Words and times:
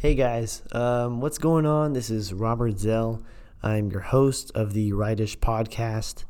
Hey 0.00 0.14
guys, 0.14 0.62
um, 0.72 1.20
what's 1.20 1.36
going 1.36 1.66
on? 1.66 1.92
This 1.92 2.08
is 2.08 2.32
Robert 2.32 2.78
Zell. 2.78 3.22
I'm 3.62 3.90
your 3.90 4.00
host 4.00 4.50
of 4.54 4.72
the 4.72 4.94
Rightish 4.94 5.38
podcast. 5.40 6.24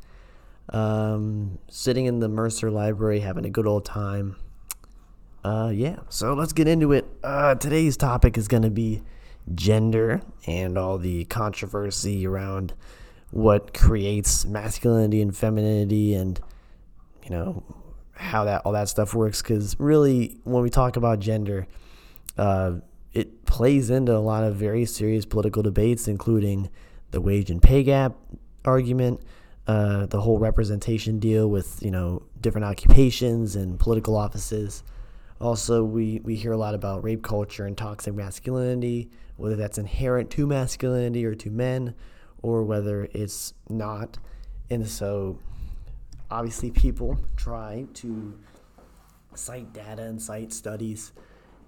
Um, 0.70 1.60
sitting 1.68 2.06
in 2.06 2.18
the 2.18 2.28
Mercer 2.28 2.68
Library, 2.68 3.20
having 3.20 3.44
a 3.44 3.48
good 3.48 3.68
old 3.68 3.84
time. 3.84 4.34
Uh, 5.44 5.70
yeah, 5.72 5.98
so 6.08 6.34
let's 6.34 6.52
get 6.52 6.66
into 6.66 6.90
it. 6.90 7.06
Uh, 7.22 7.54
today's 7.54 7.96
topic 7.96 8.36
is 8.36 8.48
going 8.48 8.64
to 8.64 8.70
be 8.70 9.02
gender 9.54 10.20
and 10.48 10.76
all 10.76 10.98
the 10.98 11.26
controversy 11.26 12.26
around 12.26 12.74
what 13.30 13.72
creates 13.72 14.44
masculinity 14.44 15.22
and 15.22 15.36
femininity 15.36 16.14
and, 16.14 16.40
you 17.22 17.30
know, 17.30 17.62
how 18.14 18.42
that 18.42 18.62
all 18.64 18.72
that 18.72 18.88
stuff 18.88 19.14
works. 19.14 19.40
Because 19.40 19.78
really, 19.78 20.40
when 20.42 20.60
we 20.60 20.70
talk 20.70 20.96
about 20.96 21.20
gender, 21.20 21.68
uh, 22.36 22.72
plays 23.50 23.90
into 23.90 24.16
a 24.16 24.18
lot 24.18 24.44
of 24.44 24.54
very 24.54 24.84
serious 24.84 25.26
political 25.26 25.60
debates, 25.60 26.06
including 26.06 26.70
the 27.10 27.20
wage 27.20 27.50
and 27.50 27.60
pay 27.60 27.82
gap 27.82 28.14
argument, 28.64 29.20
uh, 29.66 30.06
the 30.06 30.20
whole 30.20 30.38
representation 30.38 31.18
deal 31.18 31.50
with 31.50 31.82
you 31.82 31.90
know 31.90 32.22
different 32.40 32.64
occupations 32.64 33.56
and 33.56 33.78
political 33.78 34.16
offices. 34.16 34.84
Also, 35.40 35.82
we, 35.82 36.20
we 36.22 36.36
hear 36.36 36.52
a 36.52 36.56
lot 36.56 36.74
about 36.74 37.02
rape 37.02 37.22
culture 37.22 37.64
and 37.66 37.76
toxic 37.76 38.14
masculinity, 38.14 39.10
whether 39.36 39.56
that's 39.56 39.78
inherent 39.78 40.30
to 40.30 40.46
masculinity 40.46 41.24
or 41.24 41.34
to 41.34 41.50
men, 41.50 41.94
or 42.42 42.62
whether 42.62 43.08
it's 43.12 43.54
not. 43.68 44.18
And 44.68 44.86
so, 44.86 45.38
obviously, 46.30 46.70
people 46.70 47.18
try 47.36 47.86
to 47.94 48.38
cite 49.34 49.72
data 49.72 50.02
and 50.02 50.22
cite 50.22 50.52
studies 50.52 51.12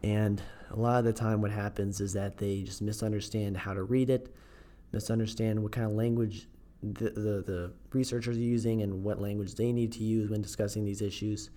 and 0.02 0.42
a 0.70 0.78
lot 0.78 0.98
of 0.98 1.04
the 1.04 1.12
time, 1.12 1.40
what 1.42 1.50
happens 1.50 2.00
is 2.00 2.12
that 2.14 2.38
they 2.38 2.62
just 2.62 2.82
misunderstand 2.82 3.56
how 3.56 3.74
to 3.74 3.82
read 3.82 4.10
it, 4.10 4.34
misunderstand 4.92 5.62
what 5.62 5.72
kind 5.72 5.86
of 5.86 5.92
language 5.92 6.48
the, 6.82 7.10
the, 7.10 7.42
the 7.42 7.72
researchers 7.92 8.36
are 8.36 8.40
using 8.40 8.82
and 8.82 9.04
what 9.04 9.20
language 9.20 9.54
they 9.54 9.72
need 9.72 9.92
to 9.92 10.02
use 10.02 10.30
when 10.30 10.42
discussing 10.42 10.84
these 10.84 11.02
issues, 11.02 11.50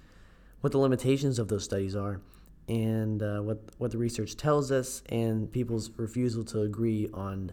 what 0.62 0.72
the 0.72 0.78
limitations 0.78 1.40
of 1.40 1.48
those 1.48 1.64
studies 1.64 1.96
are, 1.96 2.22
and 2.68 3.24
uh, 3.24 3.40
what, 3.40 3.60
what 3.78 3.92
the 3.92 3.98
research 3.98 4.36
tells 4.36 4.72
us, 4.72 5.02
and 5.10 5.52
people's 5.52 5.90
refusal 5.98 6.44
to 6.44 6.62
agree 6.62 7.10
on 7.14 7.52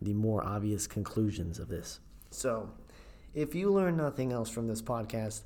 the 0.00 0.12
more 0.12 0.44
obvious 0.44 0.86
conclusions 0.86 1.58
of 1.58 1.68
this. 1.68 2.00
So, 2.30 2.70
if 3.34 3.54
you 3.54 3.72
learn 3.72 3.96
nothing 3.96 4.32
else 4.32 4.50
from 4.50 4.68
this 4.68 4.82
podcast, 4.82 5.42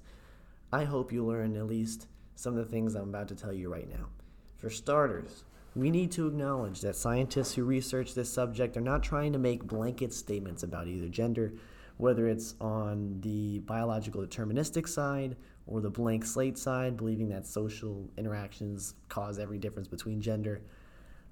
I 0.73 0.85
hope 0.85 1.13
you 1.13 1.25
learn 1.25 1.57
at 1.57 1.67
least 1.67 2.07
some 2.35 2.57
of 2.57 2.65
the 2.65 2.71
things 2.71 2.95
I'm 2.95 3.11
about 3.11 3.29
to 3.29 3.35
tell 3.35 3.53
you 3.53 3.73
right 3.73 3.89
now. 3.89 4.09
For 4.57 4.71
starters, 4.71 5.45
we 5.75 5.91
need 5.91 6.11
to 6.13 6.27
acknowledge 6.27 6.81
that 6.81 6.97
scientists 6.97 7.55
who 7.55 7.65
research 7.65 8.15
this 8.15 8.33
subject 8.33 8.77
are 8.77 8.83
not 8.83 9.03
trying 9.03 9.35
to 9.35 9.39
make 9.39 9.63
blanket 9.67 10.15
statements 10.15 10.63
about 10.63 10.87
either 10.87 11.09
gender, 11.09 11.53
whether 11.99 12.27
it's 12.27 12.55
on 12.61 13.21
the 13.21 13.59
biological 13.61 14.23
deterministic 14.23 14.89
side 14.89 15.37
or 15.67 15.83
the 15.83 15.91
blank 15.91 16.25
slate 16.25 16.57
side, 16.57 16.97
believing 16.97 17.29
that 17.29 17.47
social 17.47 18.09
interactions 18.17 18.95
cause 19.09 19.39
every 19.39 19.59
difference 19.59 19.89
between 19.89 20.23
gender. 20.23 20.63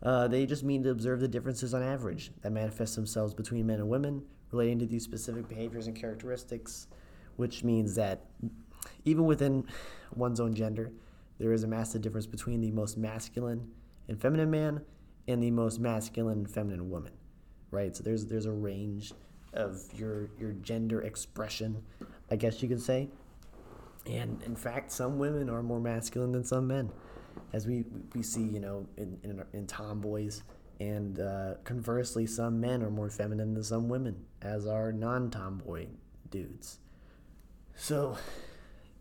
Uh, 0.02 0.28
they 0.28 0.44
just 0.44 0.62
mean 0.62 0.82
to 0.82 0.90
observe 0.90 1.20
the 1.20 1.28
differences 1.28 1.72
on 1.72 1.82
average 1.82 2.30
that 2.42 2.50
manifest 2.50 2.94
themselves 2.94 3.32
between 3.32 3.66
men 3.66 3.78
and 3.78 3.88
women 3.88 4.22
relating 4.50 4.78
to 4.78 4.86
these 4.86 5.02
specific 5.02 5.48
behaviors 5.48 5.86
and 5.86 5.96
characteristics, 5.96 6.88
which 7.36 7.64
means 7.64 7.94
that 7.94 8.26
even 9.06 9.24
within 9.24 9.66
one's 10.14 10.40
own 10.40 10.54
gender, 10.54 10.92
there 11.38 11.52
is 11.52 11.64
a 11.64 11.66
massive 11.66 12.02
difference 12.02 12.26
between 12.26 12.60
the 12.60 12.70
most 12.70 12.96
masculine 12.96 13.70
and 14.08 14.20
feminine 14.20 14.50
man 14.50 14.82
and 15.26 15.42
the 15.42 15.50
most 15.50 15.80
masculine 15.80 16.38
and 16.38 16.50
feminine 16.50 16.90
woman, 16.90 17.12
right? 17.70 17.96
So 17.96 18.02
there's 18.02 18.26
there's 18.26 18.46
a 18.46 18.52
range 18.52 19.12
of 19.52 19.80
your 19.94 20.30
your 20.38 20.52
gender 20.52 21.02
expression, 21.02 21.82
I 22.30 22.36
guess 22.36 22.62
you 22.62 22.68
could 22.68 22.82
say. 22.82 23.08
And 24.06 24.42
in 24.42 24.54
fact, 24.54 24.92
some 24.92 25.18
women 25.18 25.48
are 25.48 25.62
more 25.62 25.80
masculine 25.80 26.32
than 26.32 26.44
some 26.44 26.66
men, 26.66 26.90
as 27.52 27.66
we 27.66 27.84
we 28.14 28.22
see, 28.22 28.42
you 28.42 28.60
know, 28.60 28.86
in 28.96 29.18
in, 29.22 29.42
in 29.52 29.66
tomboys. 29.66 30.42
And 30.80 31.20
uh, 31.20 31.54
conversely, 31.62 32.26
some 32.26 32.60
men 32.60 32.82
are 32.82 32.90
more 32.90 33.08
feminine 33.08 33.54
than 33.54 33.62
some 33.62 33.88
women, 33.88 34.24
as 34.42 34.66
are 34.66 34.92
non-tomboy 34.92 35.86
dudes. 36.30 36.80
So, 37.76 38.18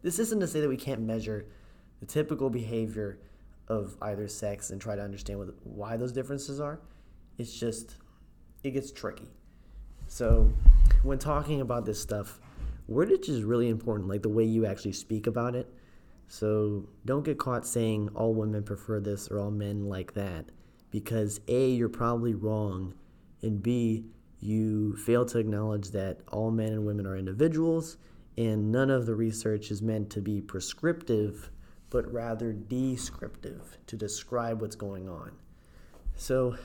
this 0.04 0.20
isn't 0.20 0.40
to 0.40 0.48
say 0.48 0.62
that 0.62 0.70
we 0.70 0.78
can't 0.78 1.02
measure 1.02 1.48
the 2.04 2.12
typical 2.12 2.50
behavior 2.50 3.18
of 3.70 3.96
either 4.02 4.28
sex 4.28 4.72
and 4.72 4.82
try 4.82 4.94
to 4.94 5.02
understand 5.02 5.40
what, 5.40 5.48
why 5.64 5.96
those 5.96 6.12
differences 6.12 6.60
are. 6.60 6.82
It's 7.38 7.58
just, 7.58 7.96
it 8.62 8.72
gets 8.72 8.92
tricky. 8.92 9.30
So, 10.08 10.52
when 11.04 11.18
talking 11.18 11.62
about 11.62 11.86
this 11.86 12.02
stuff, 12.02 12.42
wordage 12.92 13.30
is 13.30 13.44
really 13.44 13.70
important, 13.70 14.10
like 14.10 14.22
the 14.22 14.28
way 14.28 14.44
you 14.44 14.66
actually 14.66 14.92
speak 14.92 15.28
about 15.28 15.56
it. 15.56 15.74
So, 16.28 16.90
don't 17.06 17.24
get 17.24 17.38
caught 17.38 17.66
saying 17.66 18.10
all 18.16 18.34
women 18.34 18.64
prefer 18.64 19.00
this 19.00 19.30
or 19.30 19.40
all 19.40 19.52
men 19.52 19.86
like 19.88 20.14
that, 20.14 20.48
because 20.92 21.40
A, 21.48 21.70
you're 21.70 21.88
probably 21.88 22.34
wrong, 22.34 22.96
and 23.42 23.64
B, 23.64 24.04
you 24.42 24.98
fail 24.98 25.26
to 25.28 25.40
acknowledge 25.40 25.92
that 25.92 26.20
all 26.34 26.52
men 26.52 26.74
and 26.74 26.86
women 26.86 27.08
are 27.08 27.16
individuals, 27.16 27.96
and 28.38 28.74
none 28.74 28.90
of 28.90 29.06
the 29.06 29.16
research 29.16 29.72
is 29.72 29.82
meant 29.82 30.10
to 30.10 30.22
be 30.22 30.42
prescriptive 30.42 31.50
but 31.94 32.12
rather 32.12 32.52
descriptive 32.52 33.78
to 33.86 33.96
describe 33.96 34.60
what's 34.62 34.76
going 34.76 35.08
on. 35.08 35.32
So 36.16 36.58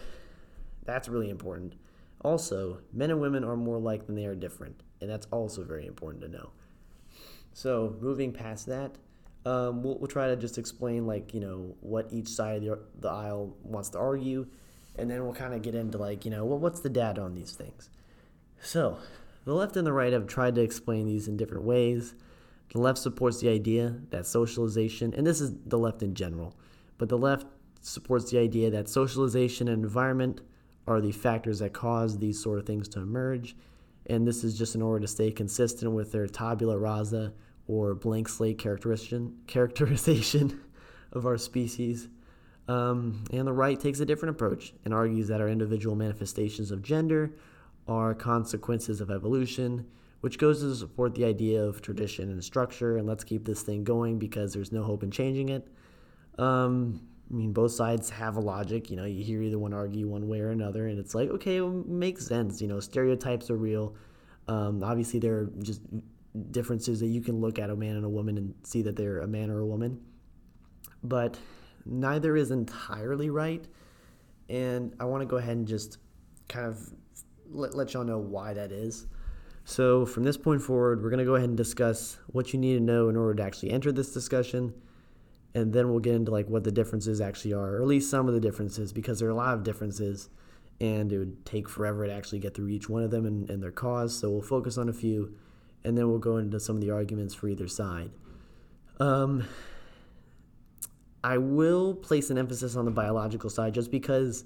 that's 0.86 1.06
really 1.06 1.28
important. 1.28 1.74
Also, 2.22 2.78
men 2.94 3.10
and 3.10 3.20
women 3.20 3.44
are 3.44 3.54
more 3.54 3.76
alike 3.76 4.06
than 4.06 4.14
they 4.14 4.24
are 4.24 4.34
different, 4.34 4.82
and 5.02 5.08
that's 5.08 5.26
also 5.30 5.62
very 5.62 5.86
important 5.86 6.22
to 6.22 6.28
know. 6.28 6.50
So, 7.52 7.96
moving 8.00 8.32
past 8.32 8.66
that, 8.66 8.96
um, 9.44 9.82
we'll, 9.82 9.98
we'll, 9.98 10.08
try 10.08 10.28
to 10.28 10.36
just 10.36 10.58
explain, 10.58 11.06
like, 11.06 11.34
you 11.34 11.40
know, 11.40 11.76
what 11.80 12.08
each 12.10 12.28
side 12.28 12.56
of 12.56 12.62
the, 12.62 12.78
the 13.00 13.08
aisle 13.08 13.54
wants 13.62 13.90
to 13.90 13.98
argue, 13.98 14.46
and 14.96 15.10
then 15.10 15.24
we'll 15.24 15.34
kind 15.34 15.54
of 15.54 15.62
get 15.62 15.74
into, 15.74 15.98
like, 15.98 16.24
you 16.24 16.30
know, 16.30 16.44
well, 16.44 16.58
what's 16.58 16.80
the 16.80 16.88
data 16.88 17.20
on 17.20 17.34
these 17.34 17.52
things? 17.52 17.90
So, 18.60 18.98
the 19.44 19.52
left 19.52 19.76
and 19.76 19.86
the 19.86 19.92
right 19.92 20.12
have 20.12 20.26
tried 20.26 20.54
to 20.54 20.62
explain 20.62 21.06
these 21.06 21.28
in 21.28 21.36
different 21.36 21.64
ways. 21.64 22.14
The 22.70 22.80
left 22.80 22.98
supports 22.98 23.40
the 23.40 23.48
idea 23.48 23.96
that 24.10 24.26
socialization, 24.26 25.14
and 25.14 25.26
this 25.26 25.40
is 25.40 25.54
the 25.66 25.78
left 25.78 26.02
in 26.02 26.14
general, 26.14 26.54
but 26.98 27.08
the 27.08 27.18
left 27.18 27.46
supports 27.80 28.30
the 28.30 28.38
idea 28.38 28.70
that 28.70 28.88
socialization 28.88 29.68
and 29.68 29.82
environment 29.82 30.40
are 30.86 31.00
the 31.00 31.12
factors 31.12 31.60
that 31.60 31.72
cause 31.72 32.18
these 32.18 32.42
sort 32.42 32.58
of 32.58 32.66
things 32.66 32.88
to 32.88 33.00
emerge. 33.00 33.56
And 34.06 34.26
this 34.26 34.42
is 34.42 34.56
just 34.56 34.74
in 34.74 34.82
order 34.82 35.00
to 35.00 35.08
stay 35.08 35.30
consistent 35.30 35.92
with 35.92 36.12
their 36.12 36.26
tabula 36.26 36.78
rasa 36.78 37.32
or 37.66 37.94
blank 37.94 38.28
slate 38.28 38.58
characterization, 38.58 39.40
of 41.12 41.26
our 41.26 41.38
species. 41.38 42.08
Um, 42.66 43.24
and 43.32 43.46
the 43.46 43.52
right 43.52 43.78
takes 43.78 44.00
a 44.00 44.06
different 44.06 44.36
approach 44.36 44.74
and 44.84 44.92
argues 44.92 45.28
that 45.28 45.40
our 45.40 45.48
individual 45.48 45.96
manifestations 45.96 46.70
of 46.70 46.82
gender 46.82 47.32
are 47.86 48.14
consequences 48.14 49.00
of 49.00 49.10
evolution 49.10 49.86
which 50.20 50.38
goes 50.38 50.60
to 50.60 50.74
support 50.74 51.14
the 51.14 51.24
idea 51.24 51.62
of 51.62 51.80
tradition 51.80 52.30
and 52.30 52.42
structure 52.42 52.96
and 52.96 53.06
let's 53.06 53.24
keep 53.24 53.44
this 53.44 53.62
thing 53.62 53.84
going 53.84 54.18
because 54.18 54.52
there's 54.52 54.72
no 54.72 54.82
hope 54.82 55.02
in 55.02 55.10
changing 55.10 55.48
it. 55.48 55.68
Um, 56.38 57.00
I 57.30 57.34
mean, 57.34 57.52
both 57.52 57.72
sides 57.72 58.08
have 58.10 58.36
a 58.36 58.40
logic. 58.40 58.90
You 58.90 58.96
know, 58.96 59.04
you 59.04 59.22
hear 59.22 59.42
either 59.42 59.58
one 59.58 59.74
argue 59.74 60.08
one 60.08 60.28
way 60.28 60.40
or 60.40 60.50
another, 60.50 60.86
and 60.86 60.98
it's 60.98 61.14
like, 61.14 61.28
okay, 61.30 61.58
it 61.58 61.86
makes 61.86 62.26
sense. 62.26 62.62
You 62.62 62.68
know, 62.68 62.80
stereotypes 62.80 63.50
are 63.50 63.56
real. 63.56 63.94
Um, 64.46 64.82
obviously, 64.82 65.20
there 65.20 65.34
are 65.34 65.50
just 65.60 65.82
differences 66.50 67.00
that 67.00 67.08
you 67.08 67.20
can 67.20 67.40
look 67.40 67.58
at 67.58 67.68
a 67.68 67.76
man 67.76 67.96
and 67.96 68.04
a 68.04 68.08
woman 68.08 68.38
and 68.38 68.54
see 68.62 68.82
that 68.82 68.96
they're 68.96 69.20
a 69.20 69.26
man 69.26 69.50
or 69.50 69.60
a 69.60 69.66
woman. 69.66 70.00
But 71.02 71.38
neither 71.84 72.36
is 72.36 72.50
entirely 72.50 73.28
right. 73.28 73.66
And 74.48 74.94
I 74.98 75.04
want 75.04 75.20
to 75.20 75.26
go 75.26 75.36
ahead 75.36 75.56
and 75.56 75.66
just 75.66 75.98
kind 76.48 76.66
of 76.66 76.78
let, 77.50 77.74
let 77.74 77.92
y'all 77.92 78.04
know 78.04 78.18
why 78.18 78.54
that 78.54 78.72
is. 78.72 79.06
So, 79.68 80.06
from 80.06 80.22
this 80.22 80.38
point 80.38 80.62
forward, 80.62 81.02
we're 81.02 81.10
going 81.10 81.18
to 81.18 81.26
go 81.26 81.34
ahead 81.34 81.50
and 81.50 81.56
discuss 81.56 82.16
what 82.28 82.54
you 82.54 82.58
need 82.58 82.76
to 82.76 82.80
know 82.80 83.10
in 83.10 83.16
order 83.16 83.34
to 83.34 83.42
actually 83.42 83.70
enter 83.70 83.92
this 83.92 84.14
discussion. 84.14 84.72
And 85.54 85.74
then 85.74 85.90
we'll 85.90 86.00
get 86.00 86.14
into 86.14 86.30
like 86.30 86.48
what 86.48 86.64
the 86.64 86.72
differences 86.72 87.20
actually 87.20 87.52
are, 87.52 87.76
or 87.76 87.82
at 87.82 87.86
least 87.86 88.08
some 88.08 88.28
of 88.28 88.32
the 88.32 88.40
differences, 88.40 88.94
because 88.94 89.18
there 89.18 89.28
are 89.28 89.30
a 89.30 89.34
lot 89.34 89.52
of 89.52 89.64
differences 89.64 90.30
and 90.80 91.12
it 91.12 91.18
would 91.18 91.44
take 91.44 91.68
forever 91.68 92.06
to 92.06 92.12
actually 92.12 92.38
get 92.38 92.54
through 92.54 92.68
each 92.68 92.88
one 92.88 93.02
of 93.02 93.10
them 93.10 93.26
and, 93.26 93.50
and 93.50 93.62
their 93.62 93.70
cause. 93.70 94.18
So, 94.18 94.30
we'll 94.30 94.40
focus 94.40 94.78
on 94.78 94.88
a 94.88 94.92
few 94.94 95.36
and 95.84 95.98
then 95.98 96.08
we'll 96.08 96.18
go 96.18 96.38
into 96.38 96.58
some 96.58 96.76
of 96.76 96.80
the 96.80 96.90
arguments 96.90 97.34
for 97.34 97.46
either 97.46 97.68
side. 97.68 98.10
Um, 98.98 99.44
I 101.22 101.36
will 101.36 101.94
place 101.94 102.30
an 102.30 102.38
emphasis 102.38 102.74
on 102.74 102.86
the 102.86 102.90
biological 102.90 103.50
side 103.50 103.74
just 103.74 103.90
because 103.90 104.44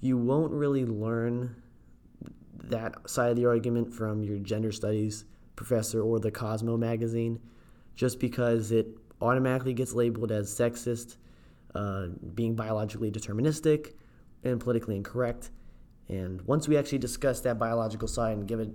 you 0.00 0.18
won't 0.18 0.50
really 0.50 0.84
learn 0.84 1.62
that 2.70 3.08
side 3.08 3.30
of 3.30 3.36
the 3.36 3.46
argument 3.46 3.92
from 3.92 4.22
your 4.22 4.38
gender 4.38 4.72
studies 4.72 5.24
professor 5.56 6.02
or 6.02 6.18
the 6.18 6.30
Cosmo 6.30 6.76
magazine 6.76 7.38
just 7.94 8.18
because 8.18 8.72
it 8.72 8.88
automatically 9.20 9.72
gets 9.72 9.92
labeled 9.92 10.32
as 10.32 10.50
sexist, 10.50 11.16
uh, 11.74 12.06
being 12.34 12.54
biologically 12.54 13.10
deterministic, 13.10 13.92
and 14.42 14.60
politically 14.60 14.96
incorrect. 14.96 15.50
And 16.08 16.42
once 16.42 16.68
we 16.68 16.76
actually 16.76 16.98
discuss 16.98 17.40
that 17.40 17.58
biological 17.58 18.08
side 18.08 18.36
and 18.36 18.46
give 18.46 18.60
it 18.60 18.70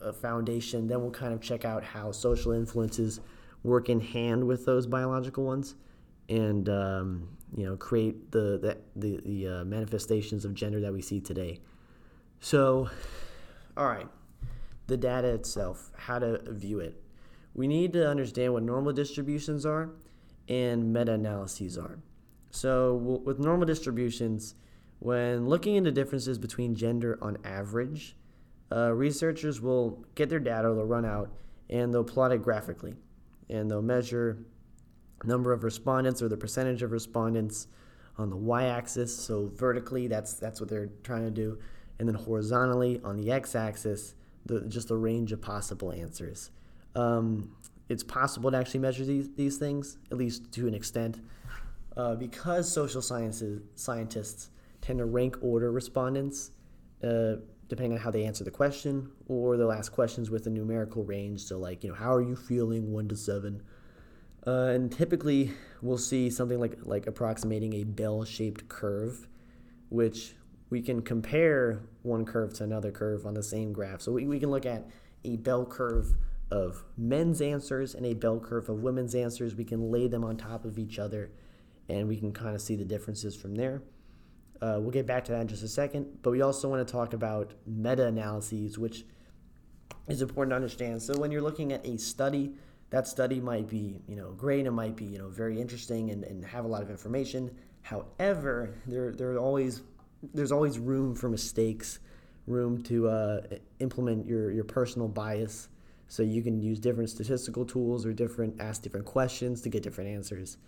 a 0.00 0.12
foundation, 0.12 0.88
then 0.88 1.00
we'll 1.00 1.10
kind 1.10 1.32
of 1.32 1.40
check 1.40 1.64
out 1.64 1.84
how 1.84 2.12
social 2.12 2.52
influences 2.52 3.20
work 3.62 3.88
in 3.88 4.00
hand 4.00 4.46
with 4.46 4.66
those 4.66 4.86
biological 4.86 5.44
ones, 5.44 5.76
and 6.28 6.68
um, 6.68 7.28
you 7.56 7.64
know 7.64 7.76
create 7.76 8.32
the 8.32 8.58
the 8.58 8.78
the, 8.96 9.20
the 9.24 9.48
uh, 9.48 9.64
manifestations 9.64 10.44
of 10.44 10.52
gender 10.52 10.80
that 10.80 10.92
we 10.92 11.00
see 11.00 11.20
today. 11.20 11.60
So, 12.44 12.90
all 13.76 13.86
right, 13.86 14.08
the 14.88 14.96
data 14.96 15.28
itself, 15.28 15.92
how 15.96 16.18
to 16.18 16.40
view 16.48 16.80
it. 16.80 17.00
We 17.54 17.68
need 17.68 17.92
to 17.92 18.08
understand 18.08 18.52
what 18.52 18.64
normal 18.64 18.92
distributions 18.92 19.64
are 19.64 19.90
and 20.48 20.92
meta 20.92 21.12
analyses 21.12 21.78
are. 21.78 22.00
So, 22.50 22.96
with 22.96 23.38
normal 23.38 23.64
distributions, 23.64 24.56
when 24.98 25.46
looking 25.46 25.76
into 25.76 25.92
differences 25.92 26.36
between 26.36 26.74
gender 26.74 27.16
on 27.22 27.38
average, 27.44 28.16
uh, 28.72 28.90
researchers 28.90 29.60
will 29.60 30.04
get 30.16 30.28
their 30.28 30.40
data, 30.40 30.66
they'll 30.74 30.84
run 30.84 31.04
out, 31.04 31.30
and 31.70 31.94
they'll 31.94 32.02
plot 32.02 32.32
it 32.32 32.42
graphically. 32.42 32.96
And 33.50 33.70
they'll 33.70 33.82
measure 33.82 34.44
number 35.22 35.52
of 35.52 35.62
respondents 35.62 36.20
or 36.20 36.28
the 36.28 36.36
percentage 36.36 36.82
of 36.82 36.90
respondents 36.90 37.68
on 38.18 38.30
the 38.30 38.36
y-axis. 38.36 39.16
So 39.16 39.52
vertically, 39.54 40.08
that's 40.08 40.34
that's 40.34 40.60
what 40.60 40.68
they're 40.68 40.90
trying 41.04 41.24
to 41.24 41.30
do, 41.30 41.60
and 42.02 42.08
then 42.08 42.16
horizontally 42.16 43.00
on 43.04 43.16
the 43.16 43.30
x-axis, 43.30 44.16
the, 44.44 44.62
just 44.62 44.88
the 44.88 44.96
range 44.96 45.30
of 45.30 45.40
possible 45.40 45.92
answers. 45.92 46.50
Um, 46.96 47.54
it's 47.88 48.02
possible 48.02 48.50
to 48.50 48.56
actually 48.56 48.80
measure 48.80 49.04
these, 49.04 49.32
these 49.36 49.56
things, 49.56 49.98
at 50.10 50.16
least 50.16 50.50
to 50.54 50.66
an 50.66 50.74
extent, 50.74 51.20
uh, 51.96 52.16
because 52.16 52.68
social 52.68 53.00
sciences 53.00 53.62
scientists 53.76 54.50
tend 54.80 54.98
to 54.98 55.04
rank 55.04 55.36
order 55.42 55.70
respondents 55.70 56.50
uh, 57.04 57.34
depending 57.68 57.92
on 57.92 57.98
how 57.98 58.10
they 58.10 58.24
answer 58.24 58.42
the 58.42 58.50
question, 58.50 59.08
or 59.28 59.56
they'll 59.56 59.70
ask 59.70 59.92
questions 59.92 60.28
with 60.28 60.44
a 60.48 60.50
numerical 60.50 61.04
range. 61.04 61.40
So, 61.40 61.56
like, 61.56 61.84
you 61.84 61.90
know, 61.90 61.94
how 61.94 62.12
are 62.12 62.20
you 62.20 62.34
feeling, 62.34 62.92
one 62.92 63.06
to 63.10 63.16
seven? 63.16 63.62
Uh, 64.44 64.72
and 64.74 64.90
typically, 64.90 65.52
we'll 65.82 65.98
see 65.98 66.30
something 66.30 66.58
like 66.58 66.78
like 66.82 67.06
approximating 67.06 67.74
a 67.74 67.84
bell-shaped 67.84 68.68
curve, 68.68 69.28
which 69.88 70.34
we 70.72 70.80
can 70.80 71.02
compare 71.02 71.82
one 72.00 72.24
curve 72.24 72.54
to 72.54 72.64
another 72.64 72.90
curve 72.90 73.26
on 73.26 73.34
the 73.34 73.42
same 73.42 73.74
graph. 73.74 74.00
So 74.00 74.10
we, 74.10 74.26
we 74.26 74.40
can 74.40 74.50
look 74.50 74.64
at 74.64 74.88
a 75.22 75.36
bell 75.36 75.66
curve 75.66 76.14
of 76.50 76.82
men's 76.96 77.42
answers 77.42 77.94
and 77.94 78.06
a 78.06 78.14
bell 78.14 78.40
curve 78.40 78.70
of 78.70 78.82
women's 78.82 79.14
answers. 79.14 79.54
We 79.54 79.64
can 79.64 79.92
lay 79.92 80.08
them 80.08 80.24
on 80.24 80.38
top 80.38 80.64
of 80.64 80.78
each 80.78 80.98
other, 80.98 81.30
and 81.90 82.08
we 82.08 82.16
can 82.16 82.32
kind 82.32 82.54
of 82.54 82.62
see 82.62 82.74
the 82.74 82.86
differences 82.86 83.36
from 83.36 83.54
there. 83.54 83.82
Uh, 84.62 84.78
we'll 84.80 84.90
get 84.90 85.06
back 85.06 85.26
to 85.26 85.32
that 85.32 85.42
in 85.42 85.48
just 85.48 85.62
a 85.62 85.68
second. 85.68 86.06
But 86.22 86.30
we 86.30 86.40
also 86.40 86.70
want 86.70 86.86
to 86.86 86.90
talk 86.90 87.12
about 87.12 87.52
meta 87.66 88.06
analyses, 88.06 88.78
which 88.78 89.04
is 90.08 90.22
important 90.22 90.52
to 90.52 90.56
understand. 90.56 91.02
So 91.02 91.18
when 91.18 91.30
you're 91.30 91.42
looking 91.42 91.74
at 91.74 91.84
a 91.84 91.98
study, 91.98 92.54
that 92.88 93.06
study 93.06 93.40
might 93.40 93.68
be 93.68 94.00
you 94.08 94.16
know 94.16 94.32
great, 94.32 94.64
it 94.64 94.70
might 94.70 94.96
be 94.96 95.04
you 95.04 95.18
know 95.18 95.28
very 95.28 95.60
interesting 95.60 96.10
and, 96.10 96.24
and 96.24 96.42
have 96.46 96.64
a 96.64 96.68
lot 96.68 96.80
of 96.80 96.88
information. 96.88 97.50
However, 97.82 98.74
there 98.86 99.12
there 99.12 99.36
always 99.36 99.82
there's 100.34 100.52
always 100.52 100.78
room 100.78 101.14
for 101.14 101.28
mistakes, 101.28 101.98
room 102.46 102.82
to 102.84 103.08
uh, 103.08 103.40
implement 103.80 104.26
your 104.26 104.50
your 104.50 104.64
personal 104.64 105.08
bias. 105.08 105.68
So 106.08 106.22
you 106.22 106.42
can 106.42 106.60
use 106.60 106.78
different 106.78 107.08
statistical 107.08 107.64
tools 107.64 108.04
or 108.04 108.12
different 108.12 108.60
ask 108.60 108.82
different 108.82 109.06
questions 109.06 109.62
to 109.62 109.68
get 109.68 109.82
different 109.82 110.10
answers. 110.10 110.58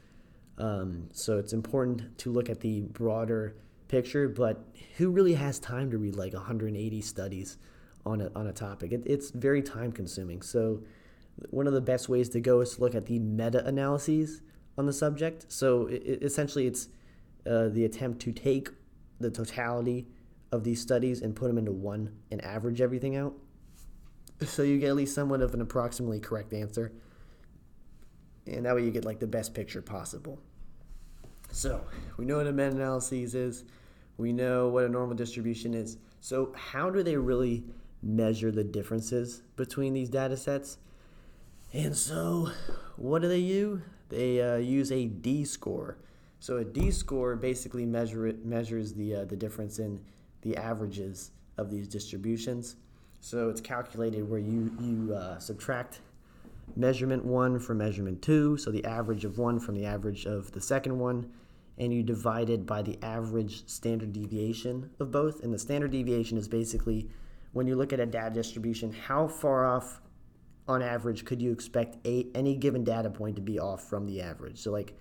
Um, 0.57 1.09
so 1.13 1.39
it's 1.39 1.53
important 1.53 2.17
to 2.19 2.33
look 2.33 2.49
at 2.49 2.61
the 2.61 2.83
broader 2.83 3.57
picture, 3.89 4.29
but 4.29 4.65
who 4.97 5.11
really 5.11 5.35
has 5.35 5.59
time 5.59 5.91
to 5.91 5.99
read 5.99 6.17
like 6.17 6.33
180 6.33 7.01
studies 7.01 7.59
on 8.07 8.21
a, 8.21 8.31
on 8.35 8.47
a 8.47 8.53
topic? 8.53 8.93
It, 8.93 9.03
it's 9.07 9.31
very 9.31 9.63
time 9.63 9.93
consuming. 9.93 10.43
So, 10.43 10.83
one 11.51 11.67
of 11.67 11.73
the 11.73 11.81
best 11.81 12.09
ways 12.09 12.29
to 12.31 12.41
go 12.41 12.61
is 12.61 12.77
to 12.77 12.81
look 12.81 12.95
at 12.95 13.07
the 13.07 13.19
meta 13.19 13.65
analyses 13.67 14.43
on 14.79 14.87
the 14.87 14.93
subject. 14.93 15.47
So, 15.49 15.87
it, 15.87 16.23
essentially, 16.23 16.67
it's 16.67 16.89
uh, 17.47 17.69
the 17.69 17.85
attempt 17.85 18.21
to 18.23 18.33
take 18.33 18.71
the 19.21 19.31
totality 19.31 20.07
of 20.53 20.65
these 20.65 20.81
studies 20.81 21.23
and 21.23 21.35
put 21.35 21.49
them 21.49 21.59
into 21.59 21.73
one 21.73 22.15
and 22.31 22.43
average 22.45 22.81
everything 22.81 23.17
out. 23.17 23.35
So, 24.43 24.63
you 24.63 24.79
get 24.79 24.89
at 24.91 24.97
least 24.97 25.15
somewhat 25.15 25.41
of 25.41 25.55
an 25.55 25.61
approximately 25.61 26.21
correct 26.21 26.53
answer. 26.53 26.93
And 28.47 28.67
that 28.67 28.75
way, 28.75 28.85
you 28.85 28.91
get 28.91 29.05
like 29.05 29.21
the 29.21 29.27
best 29.27 29.55
picture 29.55 29.81
possible. 29.81 30.41
So 31.55 31.85
we 32.17 32.25
know 32.25 32.39
what 32.39 32.49
a 32.49 32.53
meta-analysis 32.53 33.35
is. 33.35 33.65
We 34.17 34.33
know 34.33 34.69
what 34.69 34.85
a 34.85 34.89
normal 34.89 35.15
distribution 35.15 35.73
is. 35.73 35.99
So 36.21 36.53
how 36.57 36.91
do 36.91 37.03
they 37.05 37.17
really 37.17 37.65
measure 38.03 38.51
the 38.51 38.65
differences 38.65 39.43
between 39.55 39.95
these 39.95 40.09
data 40.09 40.37
sets? 40.37 40.79
And 41.73 41.97
so 41.97 42.51
what 42.97 43.23
do 43.23 43.29
they 43.29 43.39
use? 43.39 43.83
They 44.09 44.43
uh, 44.43 44.57
use 44.57 44.91
a 44.91 45.07
D-score. 45.07 45.99
So 46.45 46.59
a 46.59 46.65
D-score 46.65 47.37
basically 47.37 47.87
measure 47.87 48.27
it, 48.27 48.45
measures 48.45 48.93
the, 48.93 49.15
uh, 49.15 49.25
the 49.25 49.35
difference 49.35 49.79
in 49.79 49.99
the 50.43 50.55
averages 50.59 51.31
of 51.57 51.71
these 51.71 51.89
distributions. 51.89 52.77
So 53.23 53.49
it's 53.49 53.63
calculated 53.63 54.29
where 54.29 54.41
you, 54.41 54.71
you 54.79 55.15
uh, 55.15 55.39
subtract 55.39 56.01
measurement 56.77 57.25
one 57.25 57.59
from 57.59 57.79
measurement 57.79 58.21
two, 58.21 58.59
so 58.59 58.71
the 58.71 58.85
average 58.85 59.25
of 59.25 59.39
one 59.39 59.59
from 59.59 59.75
the 59.75 59.87
average 59.87 60.27
of 60.27 60.53
the 60.53 60.61
second 60.61 60.99
one, 60.99 61.33
and 61.79 61.95
you 61.95 62.03
divide 62.03 62.51
it 62.51 62.67
by 62.67 62.83
the 62.83 62.99
average 63.03 63.67
standard 63.67 64.13
deviation 64.13 64.91
of 65.01 65.11
both. 65.11 65.43
And 65.43 65.51
the 65.51 65.59
standard 65.59 65.93
deviation 65.93 66.37
is 66.37 66.47
basically 66.47 67.09
when 67.55 67.67
you 67.67 67.75
look 67.75 67.95
at 67.95 68.01
a 68.01 68.07
data 68.07 68.35
distribution, 68.35 68.93
how 68.93 69.29
far 69.29 69.65
off 69.65 70.03
on 70.69 70.83
average 70.83 71.25
could 71.25 71.41
you 71.41 71.53
expect 71.53 72.07
a, 72.07 72.27
any 72.35 72.55
given 72.55 72.85
data 72.85 73.09
point 73.09 73.37
to 73.37 73.41
be 73.43 73.59
off 73.59 73.89
from 73.89 74.05
the 74.05 74.21
average? 74.21 74.59
So, 74.59 74.73
like, 74.73 74.95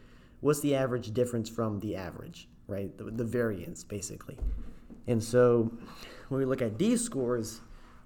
what's 0.43 0.59
the 0.59 0.75
average 0.75 1.13
difference 1.13 1.49
from 1.49 1.79
the 1.79 1.95
average, 1.95 2.49
right? 2.67 2.95
The, 2.97 3.05
the 3.05 3.23
variance, 3.23 3.83
basically. 3.83 4.37
And 5.07 5.23
so, 5.23 5.71
when 6.27 6.39
we 6.39 6.45
look 6.45 6.61
at 6.61 6.77
these 6.77 7.01
scores, 7.01 7.61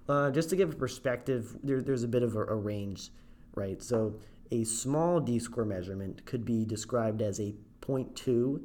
uh, 0.08 0.32
just 0.32 0.50
to 0.52 0.56
give 0.56 0.72
a 0.72 0.76
perspective, 0.76 1.58
there, 1.64 1.82
there's 1.82 2.04
a 2.04 2.08
bit 2.08 2.24
of 2.24 2.36
a, 2.36 2.42
a 2.42 2.56
range, 2.56 3.12
right? 3.56 3.82
So, 3.82 4.16
a 4.52 4.64
small 4.64 5.20
D 5.20 5.40
score 5.40 5.66
measurement 5.66 6.26
could 6.26 6.46
be 6.46 6.64
described 6.64 7.22
as 7.22 7.40
a 7.40 7.54
0.2, 7.82 8.62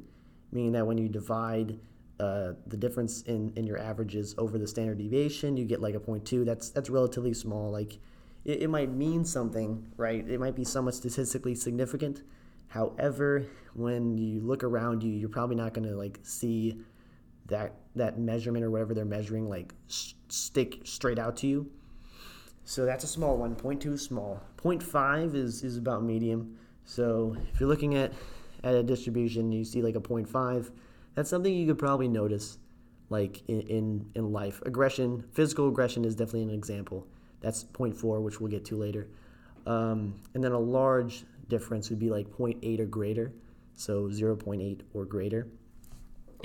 meaning 0.51 0.71
that 0.73 0.85
when 0.85 0.97
you 0.97 1.09
divide 1.09 1.79
uh, 2.19 2.53
the 2.67 2.77
difference 2.77 3.23
in, 3.23 3.51
in 3.55 3.65
your 3.65 3.79
averages 3.79 4.35
over 4.37 4.57
the 4.57 4.67
standard 4.67 4.99
deviation, 4.99 5.57
you 5.57 5.65
get 5.65 5.81
like 5.81 5.95
a 5.95 5.99
0.2. 5.99 6.45
That's 6.45 6.69
that's 6.69 6.89
relatively 6.89 7.33
small. 7.33 7.71
Like 7.71 7.99
it, 8.45 8.61
it 8.61 8.69
might 8.69 8.91
mean 8.91 9.25
something, 9.25 9.91
right? 9.97 10.27
It 10.29 10.39
might 10.39 10.55
be 10.55 10.63
somewhat 10.63 10.93
statistically 10.93 11.55
significant. 11.55 12.21
However, 12.67 13.45
when 13.73 14.17
you 14.17 14.41
look 14.41 14.63
around 14.63 15.03
you, 15.03 15.11
you're 15.11 15.29
probably 15.29 15.55
not 15.55 15.73
going 15.73 15.87
to 15.87 15.95
like 15.95 16.19
see 16.23 16.79
that 17.47 17.75
that 17.95 18.17
measurement 18.17 18.63
or 18.63 18.71
whatever 18.71 18.93
they're 18.93 19.05
measuring 19.05 19.49
like 19.49 19.73
stick 19.87 20.79
straight 20.83 21.19
out 21.19 21.37
to 21.37 21.47
you. 21.47 21.71
So 22.65 22.85
that's 22.85 23.03
a 23.03 23.07
small 23.07 23.37
one. 23.37 23.55
0.2 23.55 23.93
is 23.93 24.01
small. 24.01 24.41
0.5 24.57 25.35
is 25.35 25.63
is 25.63 25.77
about 25.77 26.03
medium. 26.03 26.57
So 26.85 27.35
if 27.53 27.59
you're 27.59 27.69
looking 27.69 27.95
at 27.95 28.13
at 28.63 28.75
a 28.75 28.83
distribution, 28.83 29.51
you 29.51 29.65
see 29.65 29.81
like 29.81 29.95
a 29.95 29.99
0.5, 29.99 30.71
that's 31.15 31.29
something 31.29 31.53
you 31.53 31.67
could 31.67 31.77
probably 31.77 32.07
notice 32.07 32.57
like 33.09 33.43
in, 33.47 33.61
in, 33.61 34.05
in 34.15 34.31
life. 34.31 34.61
Aggression, 34.65 35.23
physical 35.33 35.67
aggression 35.67 36.05
is 36.05 36.15
definitely 36.15 36.43
an 36.43 36.49
example. 36.49 37.05
That's 37.41 37.65
0.4, 37.65 38.21
which 38.21 38.39
we'll 38.39 38.49
get 38.49 38.65
to 38.65 38.77
later. 38.77 39.07
Um, 39.65 40.15
and 40.33 40.43
then 40.43 40.53
a 40.53 40.59
large 40.59 41.23
difference 41.47 41.89
would 41.89 41.99
be 41.99 42.09
like 42.09 42.27
0.8 42.27 42.79
or 42.79 42.85
greater, 42.85 43.33
so 43.75 44.03
0.8 44.05 44.81
or 44.93 45.05
greater. 45.05 45.47